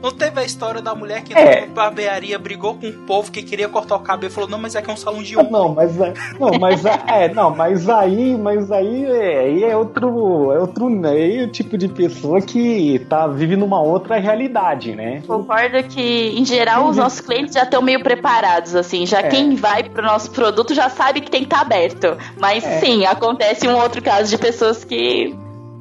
[0.01, 1.61] Não teve a história da mulher que é.
[1.61, 4.75] na barbearia brigou com o povo que queria cortar o cabelo e falou, não, mas
[4.75, 5.51] é que é um salão de homem.
[5.51, 9.75] Não, mas é, não, mas é, é, não, mas aí, mas aí é, aí é
[9.75, 15.23] outro, é outro né, tipo de pessoa que tá vive numa outra realidade, né?
[15.25, 19.23] Concordo que em geral os nossos clientes já estão meio preparados assim, já é.
[19.23, 22.17] quem vai pro nosso produto já sabe que tem que estar tá aberto.
[22.39, 22.79] Mas é.
[22.79, 25.35] sim, acontece um outro caso de pessoas que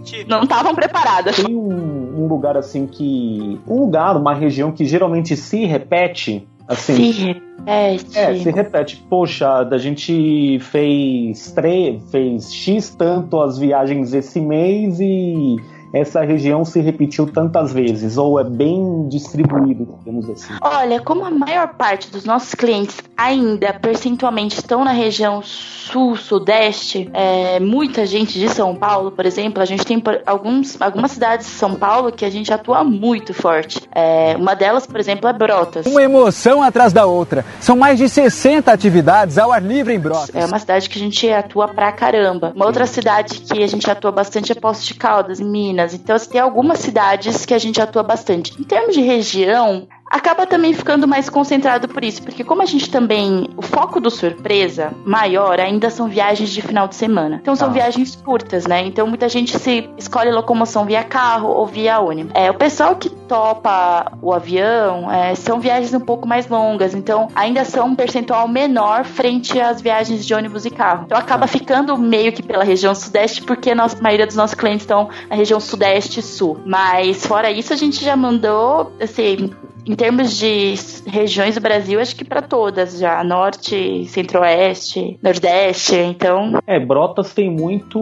[0.05, 0.31] Tipo.
[0.31, 1.37] Não estavam preparadas.
[1.37, 3.61] Tem um, um, lugar assim que.
[3.67, 6.47] Um lugar, uma região que geralmente se repete.
[6.67, 8.19] Assim, se repete.
[8.19, 9.05] É, se repete.
[9.09, 15.57] Poxa, a gente fez, tre fez X tanto as viagens esse mês e
[15.95, 20.53] essa região se repetiu tantas vezes ou é bem distribuído, digamos assim?
[20.61, 27.09] Olha, como a maior parte dos nossos clientes ainda percentualmente estão na região sul, sudeste,
[27.13, 31.53] é, muita gente de São Paulo, por exemplo, a gente tem alguns, algumas cidades de
[31.53, 33.81] São Paulo que a gente atua muito forte.
[33.95, 35.87] É, uma delas, por exemplo, é Brotas.
[35.87, 37.45] Uma emoção atrás da outra.
[37.61, 40.35] São mais de 60 atividades ao ar livre em Brotas.
[40.35, 42.53] É uma cidade que a gente atua pra caramba.
[42.57, 45.84] Uma outra cidade que a gente atua bastante é Poços de Caldas, em Minas.
[45.85, 45.95] Minas.
[45.95, 48.61] Então, assim, tem algumas cidades que a gente atua bastante.
[48.61, 52.91] Em termos de região, acaba também ficando mais concentrado por isso, porque como a gente
[52.91, 57.39] também, o foco do surpresa maior ainda são viagens de final de semana.
[57.41, 57.73] Então são ah.
[57.73, 58.85] viagens curtas, né?
[58.85, 62.33] Então muita gente se escolhe locomoção via carro ou via ônibus.
[62.35, 67.29] É, o pessoal que topa o avião é, são viagens um pouco mais longas, então
[67.35, 71.05] ainda são um percentual menor frente às viagens de ônibus e carro.
[71.07, 71.49] Então acaba ah.
[71.49, 75.09] ficando meio que pela região sudeste, porque a, nossa, a maioria dos nossos clientes estão
[75.29, 76.61] na região sudeste e sul.
[76.65, 79.51] Mas fora isso, a gente já mandou, assim,
[79.87, 80.75] em termos de
[81.07, 86.59] regiões do Brasil, acho que para todas já, norte, centro-oeste, nordeste, então.
[86.67, 87.99] É, Brotas tem muito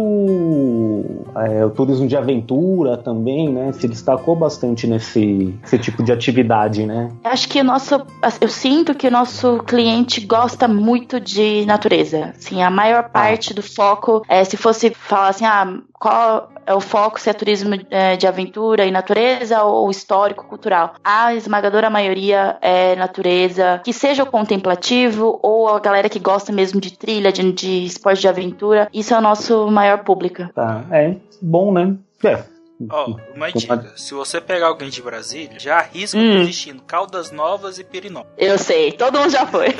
[1.36, 3.72] é, o turismo de aventura também, né?
[3.72, 7.10] Se destacou bastante nesse, tipo de atividade, né?
[7.24, 8.06] Acho que o nosso,
[8.40, 12.32] eu sinto que o nosso cliente gosta muito de natureza.
[12.36, 13.56] Assim, a maior parte ah.
[13.56, 18.16] do foco é se fosse falar assim, ah, qual o foco, se é turismo é,
[18.16, 20.94] de aventura e natureza ou histórico, cultural.
[21.02, 26.80] A esmagadora maioria é natureza, que seja o contemplativo ou a galera que gosta mesmo
[26.80, 28.88] de trilha, de, de esporte de aventura.
[28.92, 30.48] Isso é o nosso maior público.
[30.54, 31.96] Tá, é bom, né?
[32.24, 32.52] É.
[32.90, 36.32] Ó, oh, uma dica: se você pegar alguém de Brasília, já arrisca hum.
[36.32, 38.34] pro destino Caldas Novas e Pirinópolis.
[38.38, 39.68] Eu sei, todo mundo já foi.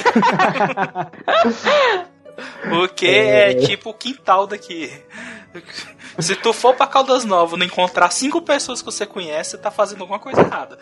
[2.68, 3.50] Porque é...
[3.50, 4.90] é tipo o quintal daqui.
[6.18, 9.70] Se tu for pra Caldas Novas não encontrar cinco pessoas que você conhece, você tá
[9.70, 10.78] fazendo alguma coisa errada.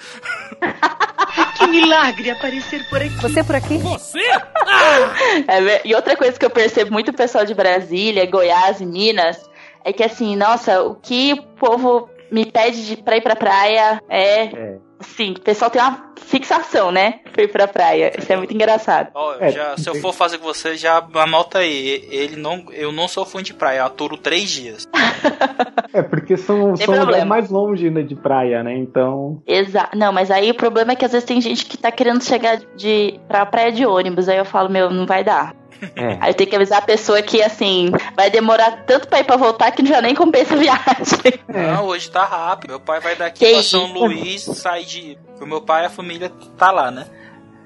[1.57, 3.17] que milagre aparecer por aqui.
[3.17, 3.79] Você por aqui?
[3.79, 4.27] Você?
[4.31, 5.15] Ah!
[5.49, 9.39] É, e outra coisa que eu percebo muito pessoal de Brasília, Goiás e Minas
[9.85, 14.03] é que assim, nossa, o que o povo me pede de, pra ir pra praia
[14.09, 14.45] é.
[14.45, 14.79] é.
[15.01, 17.21] Sim, o pessoal tem uma fixação, né?
[17.37, 18.13] Ir pra praia.
[18.19, 19.11] Isso é muito engraçado.
[19.15, 22.07] Oh, eu já, se eu for fazer com você, já anota aí.
[22.11, 24.87] Ele não, eu não sou fã de praia, eu aturo três dias.
[25.93, 28.77] é, porque são, são lugares mais longe né, de praia, né?
[28.77, 29.43] Então.
[29.47, 29.97] Exato.
[29.97, 32.59] Não, mas aí o problema é que às vezes tem gente que tá querendo chegar
[32.77, 34.29] de, pra praia de ônibus.
[34.29, 35.60] Aí eu falo, meu, não vai dar.
[35.97, 36.19] É.
[36.21, 39.71] Aí tenho que avisar a pessoa que, assim, vai demorar tanto pra ir pra voltar
[39.71, 41.41] que já nem compensa a viagem.
[41.49, 41.73] É.
[41.73, 42.71] Não, hoje tá rápido.
[42.71, 43.95] Meu pai vai daqui que pra São isso?
[43.95, 45.19] Luís, sai de.
[45.41, 47.07] O meu pai, a família tá lá, né?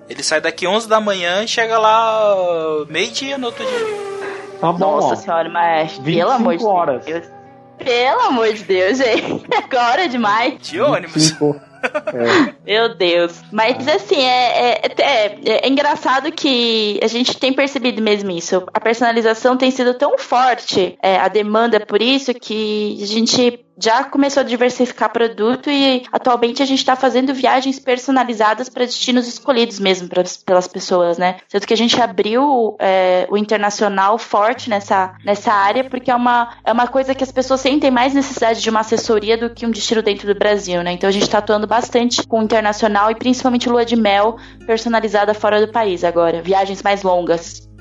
[0.09, 2.37] Ele sai daqui 11 da manhã e chega lá
[2.89, 4.05] meio-dia no outro dia.
[4.61, 5.17] Tá bom, Nossa ó.
[5.17, 7.05] senhora, mas pelo amor de horas.
[7.05, 7.27] Deus.
[7.79, 9.45] Pelo amor de Deus, gente.
[9.53, 10.55] Agora é demais.
[10.61, 11.31] De ônibus.
[11.31, 11.61] 25.
[11.85, 12.55] É.
[12.65, 13.43] Meu Deus.
[13.53, 18.65] Mas assim, é, é, é, é, engraçado que a gente tem percebido mesmo isso.
[18.73, 24.05] A personalização tem sido tão forte, é, a demanda por isso, que a gente já
[24.05, 29.81] começou a diversificar produto e atualmente a gente está fazendo viagens personalizadas para destinos escolhidos
[29.81, 30.09] mesmo
[30.45, 31.37] pelas pessoas, né?
[31.49, 36.57] Sendo que a gente abriu é, o internacional forte nessa, nessa área porque é uma,
[36.65, 39.71] é uma coisa que as pessoas sentem mais necessidade de uma assessoria do que um
[39.71, 40.93] destino dentro do Brasil, né?
[40.93, 45.35] Então a gente está atuando bastante com o internacional e principalmente lua de mel personalizada
[45.35, 47.74] fora do país agora, viagens mais longas.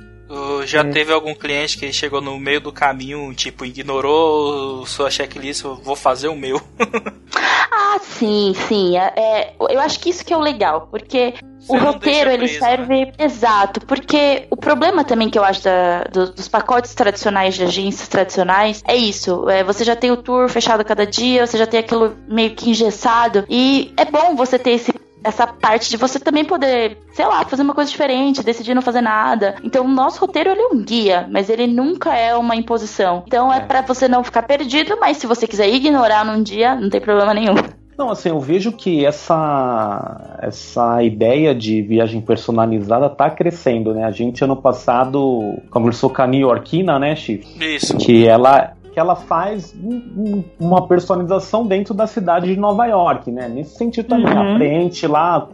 [0.66, 0.84] Já é.
[0.86, 6.28] teve algum cliente que chegou no meio do caminho, tipo, ignorou sua checklist, vou fazer
[6.28, 6.62] o meu.
[7.72, 8.98] ah, sim, sim.
[8.98, 12.46] É, é, eu acho que isso que é o legal, porque Você o roteiro ele
[12.46, 13.06] preso, serve.
[13.06, 13.12] Né?
[13.18, 18.08] Exato, porque o problema também que eu acho da, do, dos pacotes tradicionais de agências
[18.08, 19.50] tradicionais é isso.
[19.50, 22.70] É, você já tem o tour fechado cada dia, você já tem aquilo meio que
[22.70, 23.46] engessado.
[23.50, 24.94] E é bom você ter esse
[25.24, 29.02] essa parte de você também poder, sei lá, fazer uma coisa diferente, decidir não fazer
[29.02, 29.56] nada.
[29.64, 33.24] Então, o nosso roteiro ele é um guia, mas ele nunca é uma imposição.
[33.28, 33.60] Então, é, é.
[33.62, 37.34] para você não ficar perdido, mas se você quiser ignorar num dia, não tem problema
[37.34, 37.56] nenhum.
[37.98, 44.04] Não, assim, eu vejo que essa, essa ideia de viagem personalizada tá crescendo, né?
[44.04, 47.46] A gente ano passado conversou com a New Yorkina, né, Chief?
[47.62, 47.96] Isso.
[47.98, 49.76] Que ela, que ela faz
[50.60, 53.50] uma personalização dentro da cidade de Nova York, né?
[53.50, 54.56] Nesse sentido também, uhum.
[54.56, 55.48] aprende lá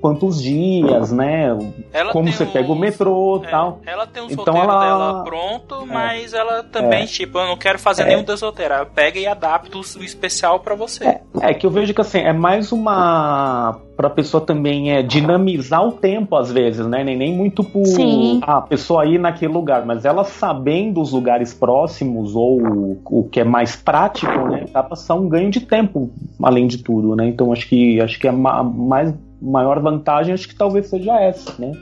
[0.00, 1.56] quantos dias, né?
[1.92, 3.80] Ela como você pega o metrô e é, tal.
[3.86, 4.80] Ela tem um então ela...
[4.80, 7.06] dela pronto, é, mas ela também, é.
[7.06, 8.06] tipo, eu não quero fazer é.
[8.06, 8.74] nenhum desoteiro.
[8.74, 11.04] Ela pega e adapta o especial para você.
[11.06, 15.02] É, é, que eu vejo que assim, é mais uma para a pessoa também é
[15.02, 17.04] dinamizar o tempo às vezes, né?
[17.04, 18.40] Nem, nem muito por Sim.
[18.40, 23.44] a pessoa ir naquele lugar, mas ela sabendo os lugares próximos ou o que é
[23.44, 24.64] mais prático, né?
[24.72, 26.10] Dá pra ser um ganho de tempo,
[26.42, 27.28] além de tudo, né?
[27.28, 31.54] Então acho que acho que é a mais maior vantagem acho que talvez seja essa,
[31.58, 31.72] né?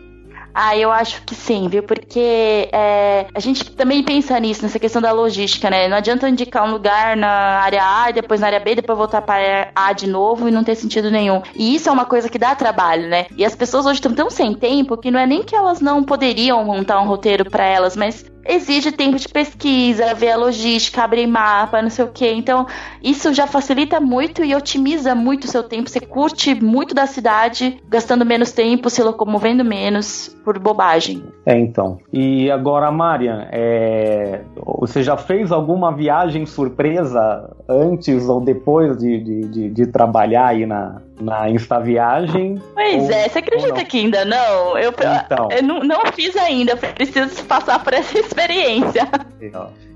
[0.61, 1.85] Ah, eu acho que sim, viu?
[1.85, 5.87] Porque é, a gente também pensa nisso, nessa questão da logística, né?
[5.87, 7.29] Não adianta indicar um lugar na
[7.61, 10.75] área A, depois na área B, depois voltar para a de novo e não ter
[10.75, 11.41] sentido nenhum.
[11.55, 13.27] E isso é uma coisa que dá trabalho, né?
[13.37, 16.03] E as pessoas hoje estão tão sem tempo que não é nem que elas não
[16.03, 21.27] poderiam montar um roteiro para elas, mas exige tempo de pesquisa, ver a logística, abrir
[21.27, 22.27] mapa, não sei o que.
[22.27, 22.67] Então,
[23.03, 25.91] isso já facilita muito e otimiza muito o seu tempo.
[25.91, 31.23] Você curte muito da cidade, gastando menos tempo, se locomovendo menos por bobagem.
[31.45, 31.99] É, então.
[32.11, 34.41] E agora, Marian, é...
[34.79, 40.65] você já fez alguma viagem surpresa antes ou depois de, de, de, de trabalhar aí
[40.65, 42.61] na, na Insta Viagem.
[42.75, 44.79] Pois ou, é, você acredita que ainda não?
[44.79, 45.49] Eu, então.
[45.51, 49.09] eu não, não fiz ainda, preciso passar por essa experiência.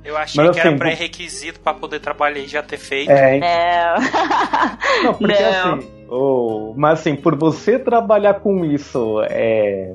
[0.04, 3.10] Eu achei Mas, que assim, era pré-requisito para poder trabalhar e já ter feito.
[3.10, 3.94] É, é.
[5.04, 5.74] Não, porque não.
[5.74, 9.94] assim Oh, mas assim, por você trabalhar com isso, é,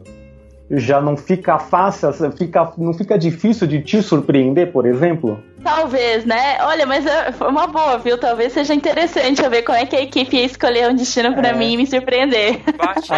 [0.70, 5.42] já não fica fácil, fica, não fica difícil de te surpreender, por exemplo?
[5.64, 6.58] Talvez, né?
[6.62, 8.18] Olha, mas é, foi uma boa, viu?
[8.18, 11.50] Talvez seja interessante eu ver como é que a equipe ia escolher um destino pra
[11.50, 11.54] É.
[11.54, 12.60] mim e me surpreender.
[12.78, 13.10] Bate,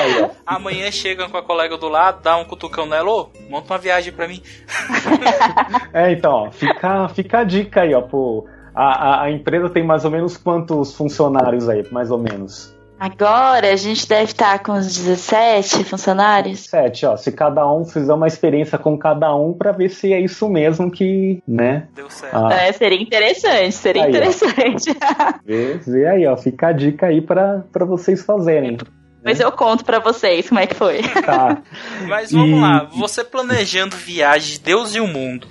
[0.46, 4.14] amanhã chegam com a colega do lado, dá um cutucão nela, ô, monta uma viagem
[4.14, 4.42] pra mim.
[5.94, 8.46] É, então, ó, fica, fica a dica aí, ó, pô.
[8.76, 12.74] A, a, a empresa tem mais ou menos quantos funcionários aí, mais ou menos?
[13.00, 16.62] Agora a gente deve estar com uns 17 funcionários.
[16.66, 17.16] Sete, ó.
[17.16, 20.92] Se cada um fizer uma experiência com cada um pra ver se é isso mesmo
[20.92, 21.88] que, né?
[21.96, 22.36] Deu certo.
[22.36, 24.92] Ah, É, seria interessante, seria Aí, interessante.
[25.46, 26.36] vê, vê aí, ó.
[26.36, 28.78] Fica a dica aí pra, pra vocês fazerem.
[29.24, 31.02] Mas eu conto pra vocês como é que foi.
[31.26, 31.62] Tá.
[32.08, 35.48] Mas vamos E- lá, você planejando viagens de Deus e o mundo.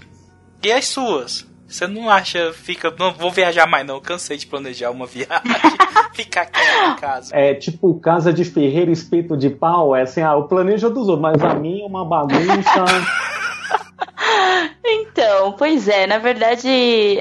[0.62, 1.47] E as suas?
[1.68, 5.42] Você não acha, fica, não vou viajar mais não, cansei de planejar uma viagem,
[6.14, 7.36] ficar quieto em casa.
[7.36, 9.94] É tipo casa de ferreiro, espeto de pau.
[9.94, 12.84] É assim, ah, eu planejo dos outros, mas a minha é uma bagunça.
[14.90, 16.68] Então, pois é, na verdade,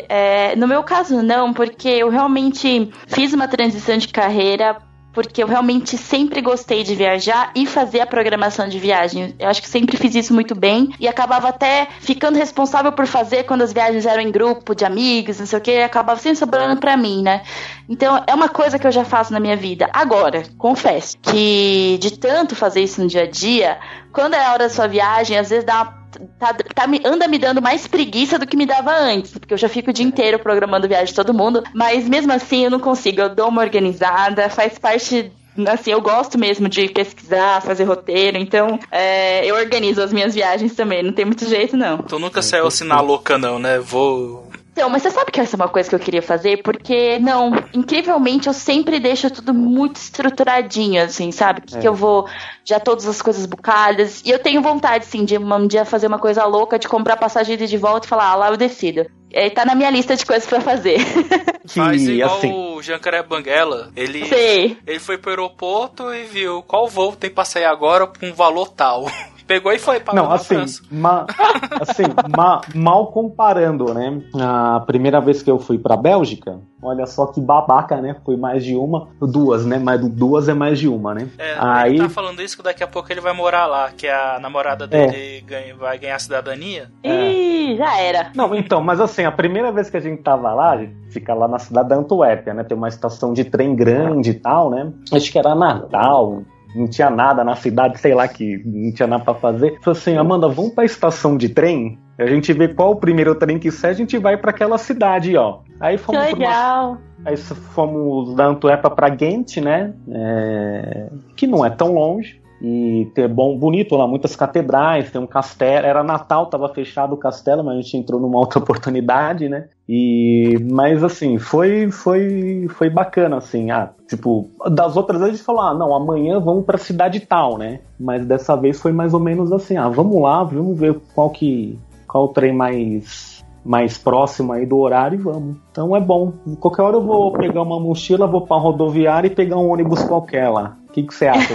[0.08, 4.78] é, no meu caso não, porque eu realmente fiz uma transição de carreira
[5.18, 9.34] porque eu realmente sempre gostei de viajar e fazer a programação de viagem.
[9.40, 13.44] Eu acho que sempre fiz isso muito bem e acabava até ficando responsável por fazer
[13.46, 16.80] quando as viagens eram em grupo, de amigos, não sei o que, acabava sempre sobrando
[16.80, 17.42] pra mim, né?
[17.90, 19.90] Então é uma coisa que eu já faço na minha vida.
[19.92, 23.80] Agora, confesso que de tanto fazer isso no dia a dia,
[24.14, 26.07] quando é a hora da sua viagem, às vezes dá uma
[26.40, 29.58] tá, tá me- anda me dando mais preguiça do que me dava antes, porque eu
[29.58, 32.80] já fico o dia inteiro programando viagem de todo mundo, mas mesmo assim eu não
[32.80, 35.32] consigo, eu dou uma organizada, faz parte.
[35.68, 40.76] Assim, eu gosto mesmo de pesquisar, fazer roteiro, então é, eu organizo as minhas viagens
[40.76, 41.98] também, não tem muito jeito não.
[41.98, 43.80] Tu nunca saiu assim na louca não, né?
[43.80, 44.47] Vou...
[44.78, 46.62] Então, mas você sabe que essa é uma coisa que eu queria fazer?
[46.62, 51.62] Porque, não, incrivelmente eu sempre deixo tudo muito estruturadinho, assim, sabe?
[51.62, 51.80] Que, É.
[51.80, 52.30] que eu vou,
[52.64, 54.22] já todas as coisas bucadas.
[54.24, 57.58] E eu tenho vontade, sim, de um dia fazer uma coisa louca, de comprar passagem
[57.58, 59.08] de ida e de volta e falar, ah, lá eu decido.
[59.34, 61.00] É, tá na minha lista de coisas pra fazer.
[61.66, 64.78] Faz Que, igual assim, o Jacaré Banguela, ele, Sei.
[64.86, 68.70] ele foi pro aeroporto e viu qual voo tem pra sair agora com um valor
[68.70, 69.08] tal.
[69.48, 71.26] Pegou e foi, pagou Não, assim, ma-
[71.80, 72.04] assim
[72.36, 74.22] ma- mal comparando, né?
[74.40, 78.16] A primeira vez que eu fui pra Bélgica, olha só que babaca, né?
[78.26, 79.80] Foi mais de uma, duas, né?
[79.80, 81.30] Mas duas é mais de uma, né?
[81.38, 84.08] É, Aí, ele tá falando isso que daqui a pouco ele vai morar lá, que
[84.08, 86.92] a namorada dele ganha- vai ganhar cidadania.
[87.02, 87.32] É.
[87.32, 88.32] Ih, já era.
[88.36, 91.34] Não, então, mas assim, a primeira vez que a gente tava lá, a gente fica
[91.34, 92.64] lá na cidade da Antuérpia, né?
[92.66, 94.92] Tem uma estação de trem grande e tal, né?
[95.12, 96.42] Acho que era Natal,
[96.78, 99.78] não tinha nada na cidade, sei lá, que não tinha nada pra fazer.
[99.82, 101.98] Falei assim, Amanda, vamos pra estação de trem?
[102.18, 105.36] A gente vê qual o primeiro trem que sai, a gente vai pra aquela cidade,
[105.36, 105.60] ó.
[105.80, 106.98] Aí fomos pra uma legal.
[107.26, 109.94] Aí fomos da Antuérpia para Ghent, né?
[110.10, 112.42] É, que não é tão longe.
[112.62, 115.86] E tem bom, bonito lá, muitas catedrais, tem um castelo.
[115.86, 119.68] Era Natal, tava fechado o castelo, mas a gente entrou numa outra oportunidade, né?
[119.88, 125.46] E mas assim, foi foi foi bacana assim, ah, tipo, das outras vezes a gente
[125.46, 129.20] falou: "Ah, não, amanhã vamos para cidade tal, né?" Mas dessa vez foi mais ou
[129.20, 134.54] menos assim: "Ah, vamos lá, vamos ver qual que qual o trem mais mais próximo
[134.54, 135.58] aí do horário e vamos.
[135.72, 136.32] Então é bom.
[136.60, 140.50] Qualquer hora eu vou pegar uma mochila, vou pra rodoviária e pegar um ônibus qualquer
[140.50, 140.78] lá.
[140.98, 141.54] O que, que você acha?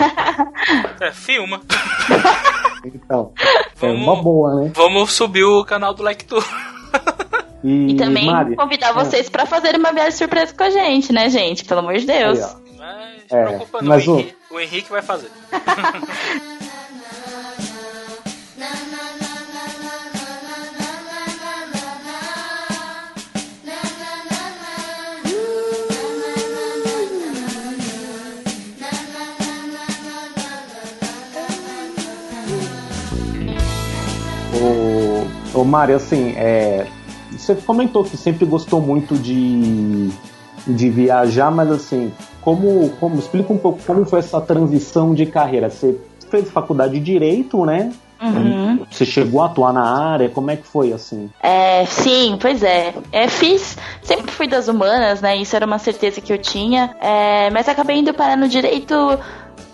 [1.00, 1.60] É, filma.
[2.84, 4.70] Então, é Vamos- uma boa, né?
[4.74, 6.44] Vamos subir o canal do Lectur.
[7.64, 8.92] E, E também Mari, convidar é.
[8.92, 11.64] vocês pra fazer uma viagem surpresa com a gente, né, gente?
[11.64, 12.38] Pelo amor de Deus.
[12.40, 12.54] Aí.
[12.78, 15.30] Mas É, preocupa não, mas o, o Henrique vai fazer.
[35.54, 36.86] O Mário, assim, é,
[37.30, 40.10] você comentou que sempre gostou muito de,
[40.66, 45.70] de viajar, mas assim, como, como explica um pouco como foi essa transição de carreira?
[45.70, 45.96] Você
[46.30, 47.92] fez faculdade de direito, né?
[48.22, 48.86] Uhum.
[48.88, 50.28] Você chegou a atuar na área?
[50.28, 51.28] Como é que foi assim?
[51.42, 52.94] É, sim, pois é.
[53.10, 53.26] é.
[53.26, 55.36] Fiz, sempre fui das humanas, né?
[55.36, 56.94] Isso era uma certeza que eu tinha.
[57.00, 58.94] É, mas acabei indo parar no direito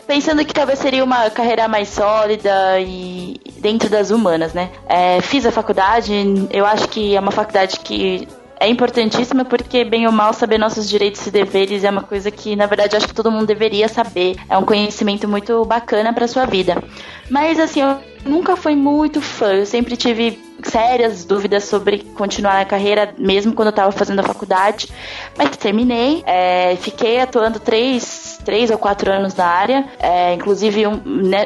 [0.09, 4.71] pensando que talvez seria uma carreira mais sólida e dentro das humanas, né?
[4.89, 6.13] É, fiz a faculdade,
[6.51, 8.27] eu acho que é uma faculdade que
[8.59, 12.57] é importantíssima porque, bem ou mal, saber nossos direitos e deveres é uma coisa que,
[12.57, 14.37] na verdade, acho que todo mundo deveria saber.
[14.49, 16.83] É um conhecimento muito bacana para sua vida.
[17.31, 19.53] Mas, assim, eu nunca fui muito fã.
[19.53, 24.23] Eu sempre tive sérias dúvidas sobre continuar na carreira, mesmo quando eu estava fazendo a
[24.23, 24.89] faculdade.
[25.37, 29.85] Mas terminei, é, fiquei atuando três, três ou quatro anos na área.
[29.99, 31.01] É, inclusive, um,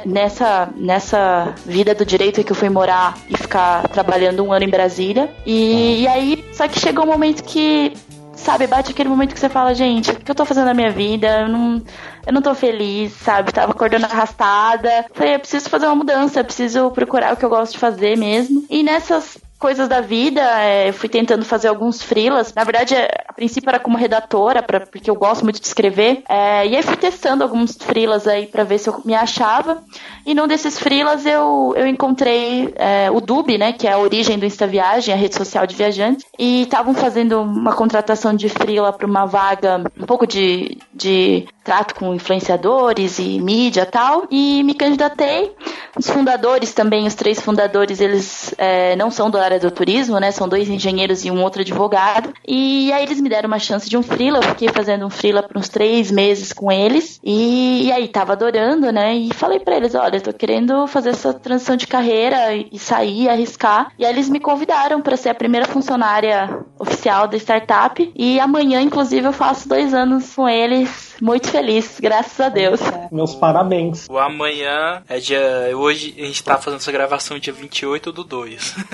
[0.04, 4.70] nessa, nessa vida do direito que eu fui morar e ficar trabalhando um ano em
[4.70, 5.30] Brasília.
[5.44, 7.92] E, e aí, só que chegou um momento que
[8.34, 10.90] sabe, bate aquele momento que você fala, gente, o que eu tô fazendo na minha
[10.90, 11.42] vida?
[11.42, 11.82] Eu não,
[12.26, 13.52] eu não tô feliz, sabe?
[13.52, 15.06] Tava acordando arrastada.
[15.12, 18.16] Falei, eu preciso fazer uma mudança, eu preciso procurar o que eu gosto de fazer
[18.16, 18.64] mesmo.
[18.70, 22.52] E nessas coisas da vida, é, fui tentando fazer alguns frilas.
[22.52, 26.24] Na verdade, é, a princípio era como redatora, pra, porque eu gosto muito de escrever.
[26.28, 29.80] É, e aí fui testando alguns frilas aí para ver se eu me achava.
[30.26, 34.36] E num desses frilas eu, eu encontrei é, o Dub, né, que é a origem
[34.36, 36.26] do Insta Viagem, a rede social de viajantes.
[36.36, 41.94] E estavam fazendo uma contratação de frila para uma vaga, um pouco de, de trato
[41.94, 44.26] com influenciadores e mídia tal.
[44.30, 45.54] E me candidatei.
[45.96, 50.30] Os fundadores também, os três fundadores, eles é, não são do área do turismo, né?
[50.30, 52.32] São dois engenheiros e um outro advogado.
[52.46, 54.38] E aí eles me deram uma chance de um freela.
[54.38, 57.20] Eu fiquei fazendo um freela por uns três meses com eles.
[57.22, 59.14] E, e aí tava adorando, né?
[59.14, 63.92] E falei para eles, olha, tô querendo fazer essa transição de carreira e, sair, arriscar.
[63.98, 68.12] E aí eles me convidaram para ser a primeira funcionária oficial da startup.
[68.16, 71.12] E amanhã, inclusive, eu faço dois anos com eles.
[71.20, 72.80] Muito feliz, graças a Deus.
[73.12, 74.08] Meus parabéns.
[74.08, 75.70] O amanhã é dia.
[75.82, 78.76] Hoje a gente tá fazendo essa gravação dia 28 do 2.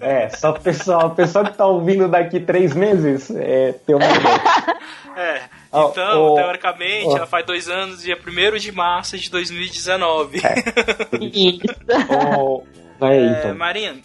[0.00, 4.04] É, só o pessoal, o pessoal que tá ouvindo daqui três meses é, tem uma
[4.04, 4.78] ideia.
[5.18, 5.42] É.
[5.66, 7.16] Então, oh, teoricamente, oh.
[7.16, 10.38] ela faz dois anos, dia 1 de março de 2019.
[10.38, 10.54] É.
[12.38, 12.62] oh,
[13.04, 13.54] é, então.
[13.56, 14.00] Marina,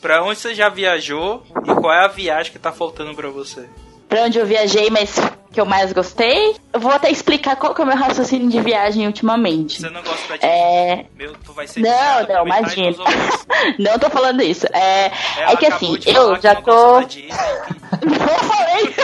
[0.00, 3.68] pra onde você já viajou e qual é a viagem que tá faltando pra você?
[4.08, 5.18] Pra onde eu viajei, mas
[5.56, 6.54] que eu mais gostei.
[6.72, 9.80] Eu vou até explicar qual que é o meu raciocínio de viagem ultimamente.
[9.80, 11.06] Você não gosta de é...
[11.16, 12.96] Meu, tu vai ser Não, não, imagina.
[13.78, 14.66] não tô falando isso.
[14.72, 15.10] É,
[15.50, 17.00] é que assim, eu já tô.
[18.04, 18.94] não falei.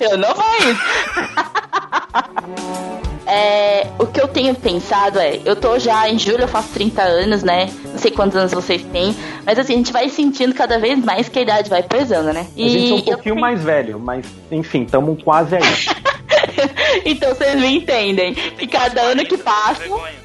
[0.00, 0.82] eu não falei isso.
[3.26, 7.02] É, o que eu tenho pensado é, eu tô já em julho, eu faço 30
[7.02, 7.70] anos, né?
[7.84, 9.16] Não sei quantos anos vocês têm,
[9.46, 12.46] mas assim, a gente vai sentindo cada vez mais que a idade vai pesando, né?
[12.54, 13.40] E a gente é um pouquinho eu...
[13.40, 15.62] mais velho, mas enfim, estamos quase aí.
[17.04, 18.36] então vocês me entendem.
[18.58, 19.82] E cada ano que passa.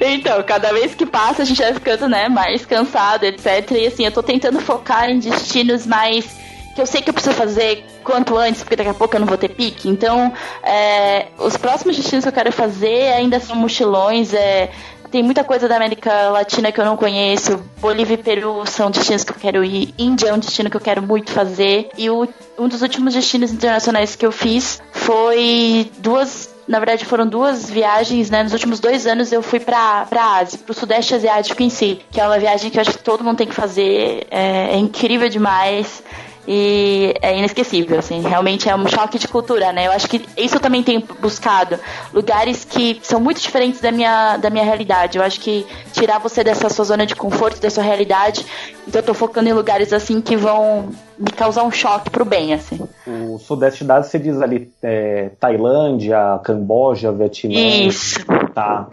[0.00, 3.70] Então, cada vez que passa, a gente vai ficando, né, mais cansado, etc.
[3.72, 6.41] E assim, eu tô tentando focar em destinos mais
[6.74, 9.26] que eu sei que eu preciso fazer quanto antes, porque daqui a pouco eu não
[9.26, 9.88] vou ter pique.
[9.88, 14.32] Então, é, os próximos destinos que eu quero fazer ainda são mochilões.
[14.32, 14.70] É,
[15.10, 17.62] tem muita coisa da América Latina que eu não conheço.
[17.80, 19.94] Bolívia e Peru são destinos que eu quero ir.
[19.98, 21.90] Índia é um destino que eu quero muito fazer.
[21.98, 22.26] E o,
[22.58, 28.30] um dos últimos destinos internacionais que eu fiz foi duas na verdade foram duas viagens,
[28.30, 28.42] né?
[28.42, 32.20] Nos últimos dois anos eu fui pra, pra Ásia, pro Sudeste Asiático em si, que
[32.20, 35.28] é uma viagem que eu acho que todo mundo tem que fazer, é, é incrível
[35.28, 36.02] demais
[36.46, 39.86] e é inesquecível, assim, realmente é um choque de cultura, né?
[39.86, 41.78] Eu acho que isso eu também tenho buscado,
[42.12, 45.18] lugares que são muito diferentes da minha, da minha realidade.
[45.18, 48.44] Eu acho que tirar você dessa sua zona de conforto, da sua realidade,
[48.86, 52.52] então eu tô focando em lugares assim que vão me causar um choque pro bem,
[52.52, 52.80] assim.
[53.06, 57.54] O Sudeste da Ásia, você diz ali é, Tailândia, Camboja, Vietnã.
[57.54, 58.18] Isso.
[58.52, 58.88] Tá.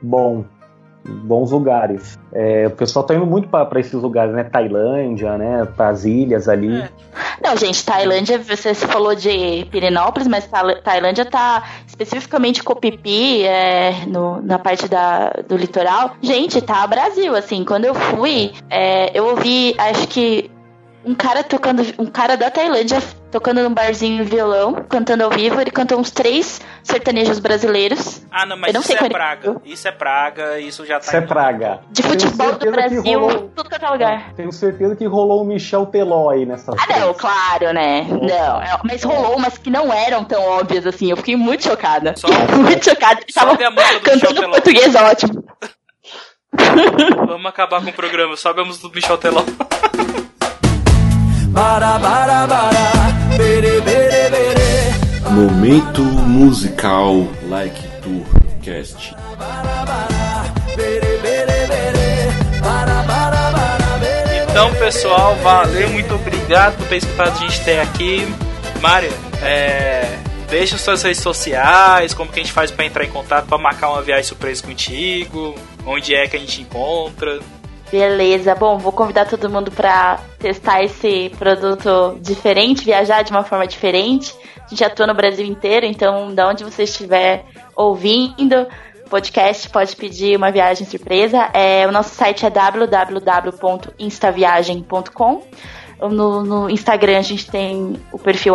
[0.00, 0.44] Bom,
[1.08, 2.18] bons lugares.
[2.32, 4.44] É, o pessoal tá indo muito para esses lugares, né?
[4.44, 5.66] Tailândia, né?
[5.76, 6.82] Para as ilhas ali.
[6.82, 6.88] É.
[7.42, 10.48] Não, gente, Tailândia, você falou de Pirenópolis, mas
[10.82, 16.16] Tailândia tá especificamente Copipi, é, no, na parte da, do litoral.
[16.20, 20.50] Gente, tá Brasil, assim, quando eu fui, é, eu ouvi, acho que
[21.08, 25.58] um cara tocando, um cara da Tailândia tocando num barzinho violão, cantando ao vivo.
[25.58, 28.20] Ele cantou uns três sertanejos brasileiros.
[28.30, 29.56] Ah, não, mas não isso é praga.
[29.64, 31.06] Isso é praga, isso já tá.
[31.06, 31.80] Isso é praga.
[31.90, 33.50] De futebol do Brasil, rolou...
[33.56, 34.32] tudo quanto é lugar.
[34.34, 36.72] Tenho certeza que rolou o Michel Teló aí nessa.
[36.72, 38.06] Ah, não, claro, né?
[38.10, 41.10] Não, é, mas rolou umas que não eram tão óbvias assim.
[41.10, 42.14] Eu fiquei muito chocada.
[42.16, 43.22] Só, muito chocada.
[43.22, 43.56] Ele tava
[44.02, 45.42] cantando português ótimo.
[47.26, 48.36] Vamos acabar com o programa.
[48.36, 49.42] Sobe a música do Michel Teló.
[55.32, 59.16] Momento musical Like Tourcast.
[64.48, 68.32] Então, pessoal, valeu, muito obrigado por ter escutado a gente até aqui.
[68.80, 70.16] Mário, é,
[70.48, 73.90] deixa suas redes sociais, como que a gente faz para entrar em contato, para marcar
[73.90, 77.40] uma viagem surpresa contigo, onde é que a gente encontra.
[77.90, 83.66] Beleza, bom, vou convidar todo mundo para testar esse produto diferente, viajar de uma forma
[83.66, 84.36] diferente.
[84.64, 88.66] A gente atua no Brasil inteiro, então, da onde você estiver ouvindo,
[89.08, 91.48] podcast, pode pedir uma viagem surpresa.
[91.54, 95.42] É, o nosso site é www.instaviagem.com.
[96.00, 98.54] No, no, Instagram a gente tem o perfil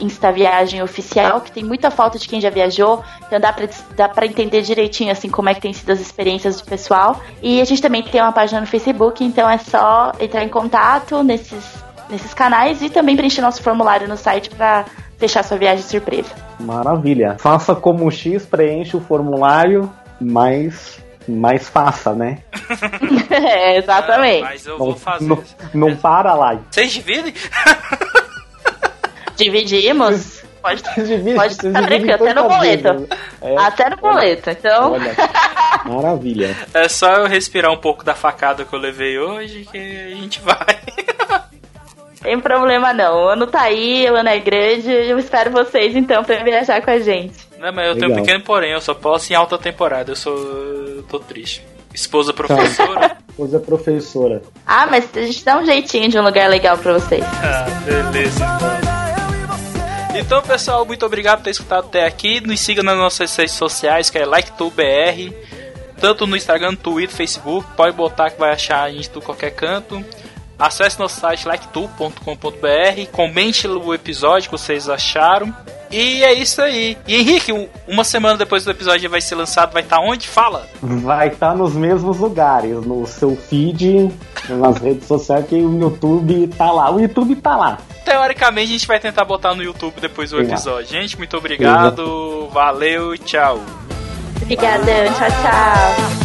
[0.00, 5.10] instaviagemoficial, que tem muita foto de quem já viajou, então dá pra, dá entender direitinho
[5.10, 7.20] assim como é que tem sido as experiências do pessoal.
[7.42, 11.24] E a gente também tem uma página no Facebook, então é só entrar em contato
[11.24, 11.64] nesses,
[12.08, 14.84] nesses canais e também preencher nosso formulário no site para
[15.18, 16.30] fechar sua viagem surpresa.
[16.60, 17.36] Maravilha.
[17.38, 22.38] Faça como o X, preencha o formulário, mas mais faça, né?
[23.30, 24.42] é, exatamente.
[24.42, 25.26] mas eu não, vou fazer.
[25.26, 25.42] Não,
[25.74, 26.58] não para lá.
[26.70, 27.34] Vocês dividem?
[29.36, 30.36] Dividimos.
[30.66, 33.08] Pode, Divide, tranquilo, até no boleto.
[33.40, 34.92] É, Até no boleto, então.
[34.94, 35.14] Olha,
[35.86, 36.56] maravilha.
[36.74, 40.40] É só eu respirar um pouco da facada que eu levei hoje que a gente
[40.40, 40.80] vai.
[42.26, 43.26] Tem problema não.
[43.26, 44.90] O ano tá aí, o ano é grande.
[44.90, 47.36] Eu espero vocês então pra viajar com a gente.
[47.56, 48.24] Não, mas eu tenho um Legal.
[48.24, 50.36] pequeno porém, eu só posso em alta temporada, eu sou.
[50.36, 51.64] eu tô triste.
[51.94, 53.16] Esposa professora.
[53.30, 54.42] Esposa professora.
[54.66, 57.22] Ah, mas a gente dá um jeitinho de um lugar legal pra vocês.
[57.24, 58.44] Ah, beleza.
[60.16, 62.40] Então, pessoal, muito obrigado por ter escutado até aqui.
[62.40, 65.32] Nos siga nas nossas redes sociais, que é LikeTubeBR.
[66.00, 67.68] Tanto no Instagram, Twitter, Facebook.
[67.76, 70.04] Pode botar que vai achar a gente em qualquer canto.
[70.58, 73.10] Acesse nosso site liketu.com.br.
[73.12, 75.54] Comente o episódio que vocês acharam.
[75.90, 76.96] E é isso aí.
[77.06, 80.26] E Henrique, um- uma semana depois do episódio vai ser lançado, vai estar onde?
[80.26, 80.66] Fala!
[80.82, 84.10] Vai estar nos mesmos lugares, no seu feed,
[84.48, 86.90] nas redes sociais, que o YouTube tá lá.
[86.90, 87.78] O YouTube tá lá.
[88.04, 90.88] Teoricamente, a gente vai tentar botar no YouTube depois do episódio.
[90.90, 92.48] Gente, muito obrigado.
[92.52, 93.60] Valeu e tchau.
[94.42, 96.16] Obrigadão, tchau, tchau.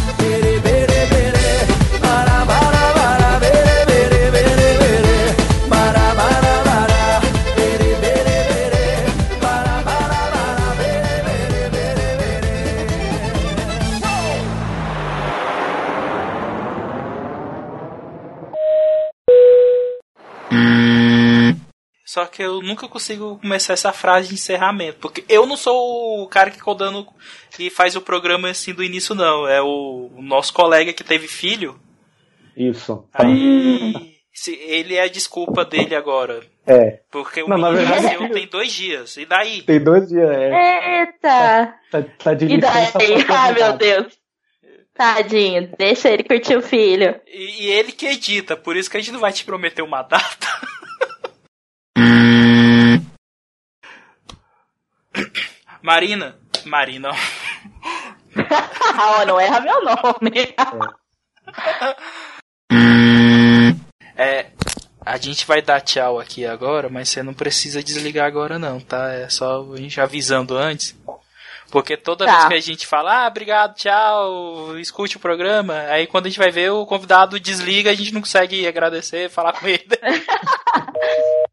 [22.12, 24.98] Só que eu nunca consigo começar essa frase de encerramento.
[25.00, 27.08] Porque eu não sou o cara que codando
[27.52, 29.48] que faz o programa assim do início, não.
[29.48, 31.80] É o, o nosso colega que teve filho.
[32.58, 33.08] Isso.
[33.14, 33.94] Aí.
[34.34, 36.42] se- ele é a desculpa dele agora.
[36.68, 37.00] É.
[37.10, 39.16] Porque o Não, na menino verdade, nasceu tem dois dias.
[39.16, 39.62] E daí?
[39.62, 40.30] Tem dois dias.
[40.30, 41.76] É, Eita!
[41.90, 42.88] tá, tá de E daí?
[43.30, 43.78] Ai, meu.
[43.78, 44.20] Deus.
[44.94, 47.22] Tadinho, deixa ele curtir o filho.
[47.26, 50.02] E, e ele que edita, por isso que a gente não vai te prometer uma
[50.02, 50.48] data.
[55.82, 56.36] Marina.
[56.66, 57.12] Marina.
[59.28, 60.56] Não erra meu nome.
[64.16, 64.46] É.
[65.04, 69.12] A gente vai dar tchau aqui agora, mas você não precisa desligar agora não, tá?
[69.12, 70.96] É só a gente avisando antes.
[71.72, 72.48] Porque toda Tá.
[72.48, 76.38] vez que a gente fala, ah, obrigado, tchau, escute o programa, aí quando a gente
[76.38, 79.88] vai ver o convidado desliga, a gente não consegue agradecer, falar com ele.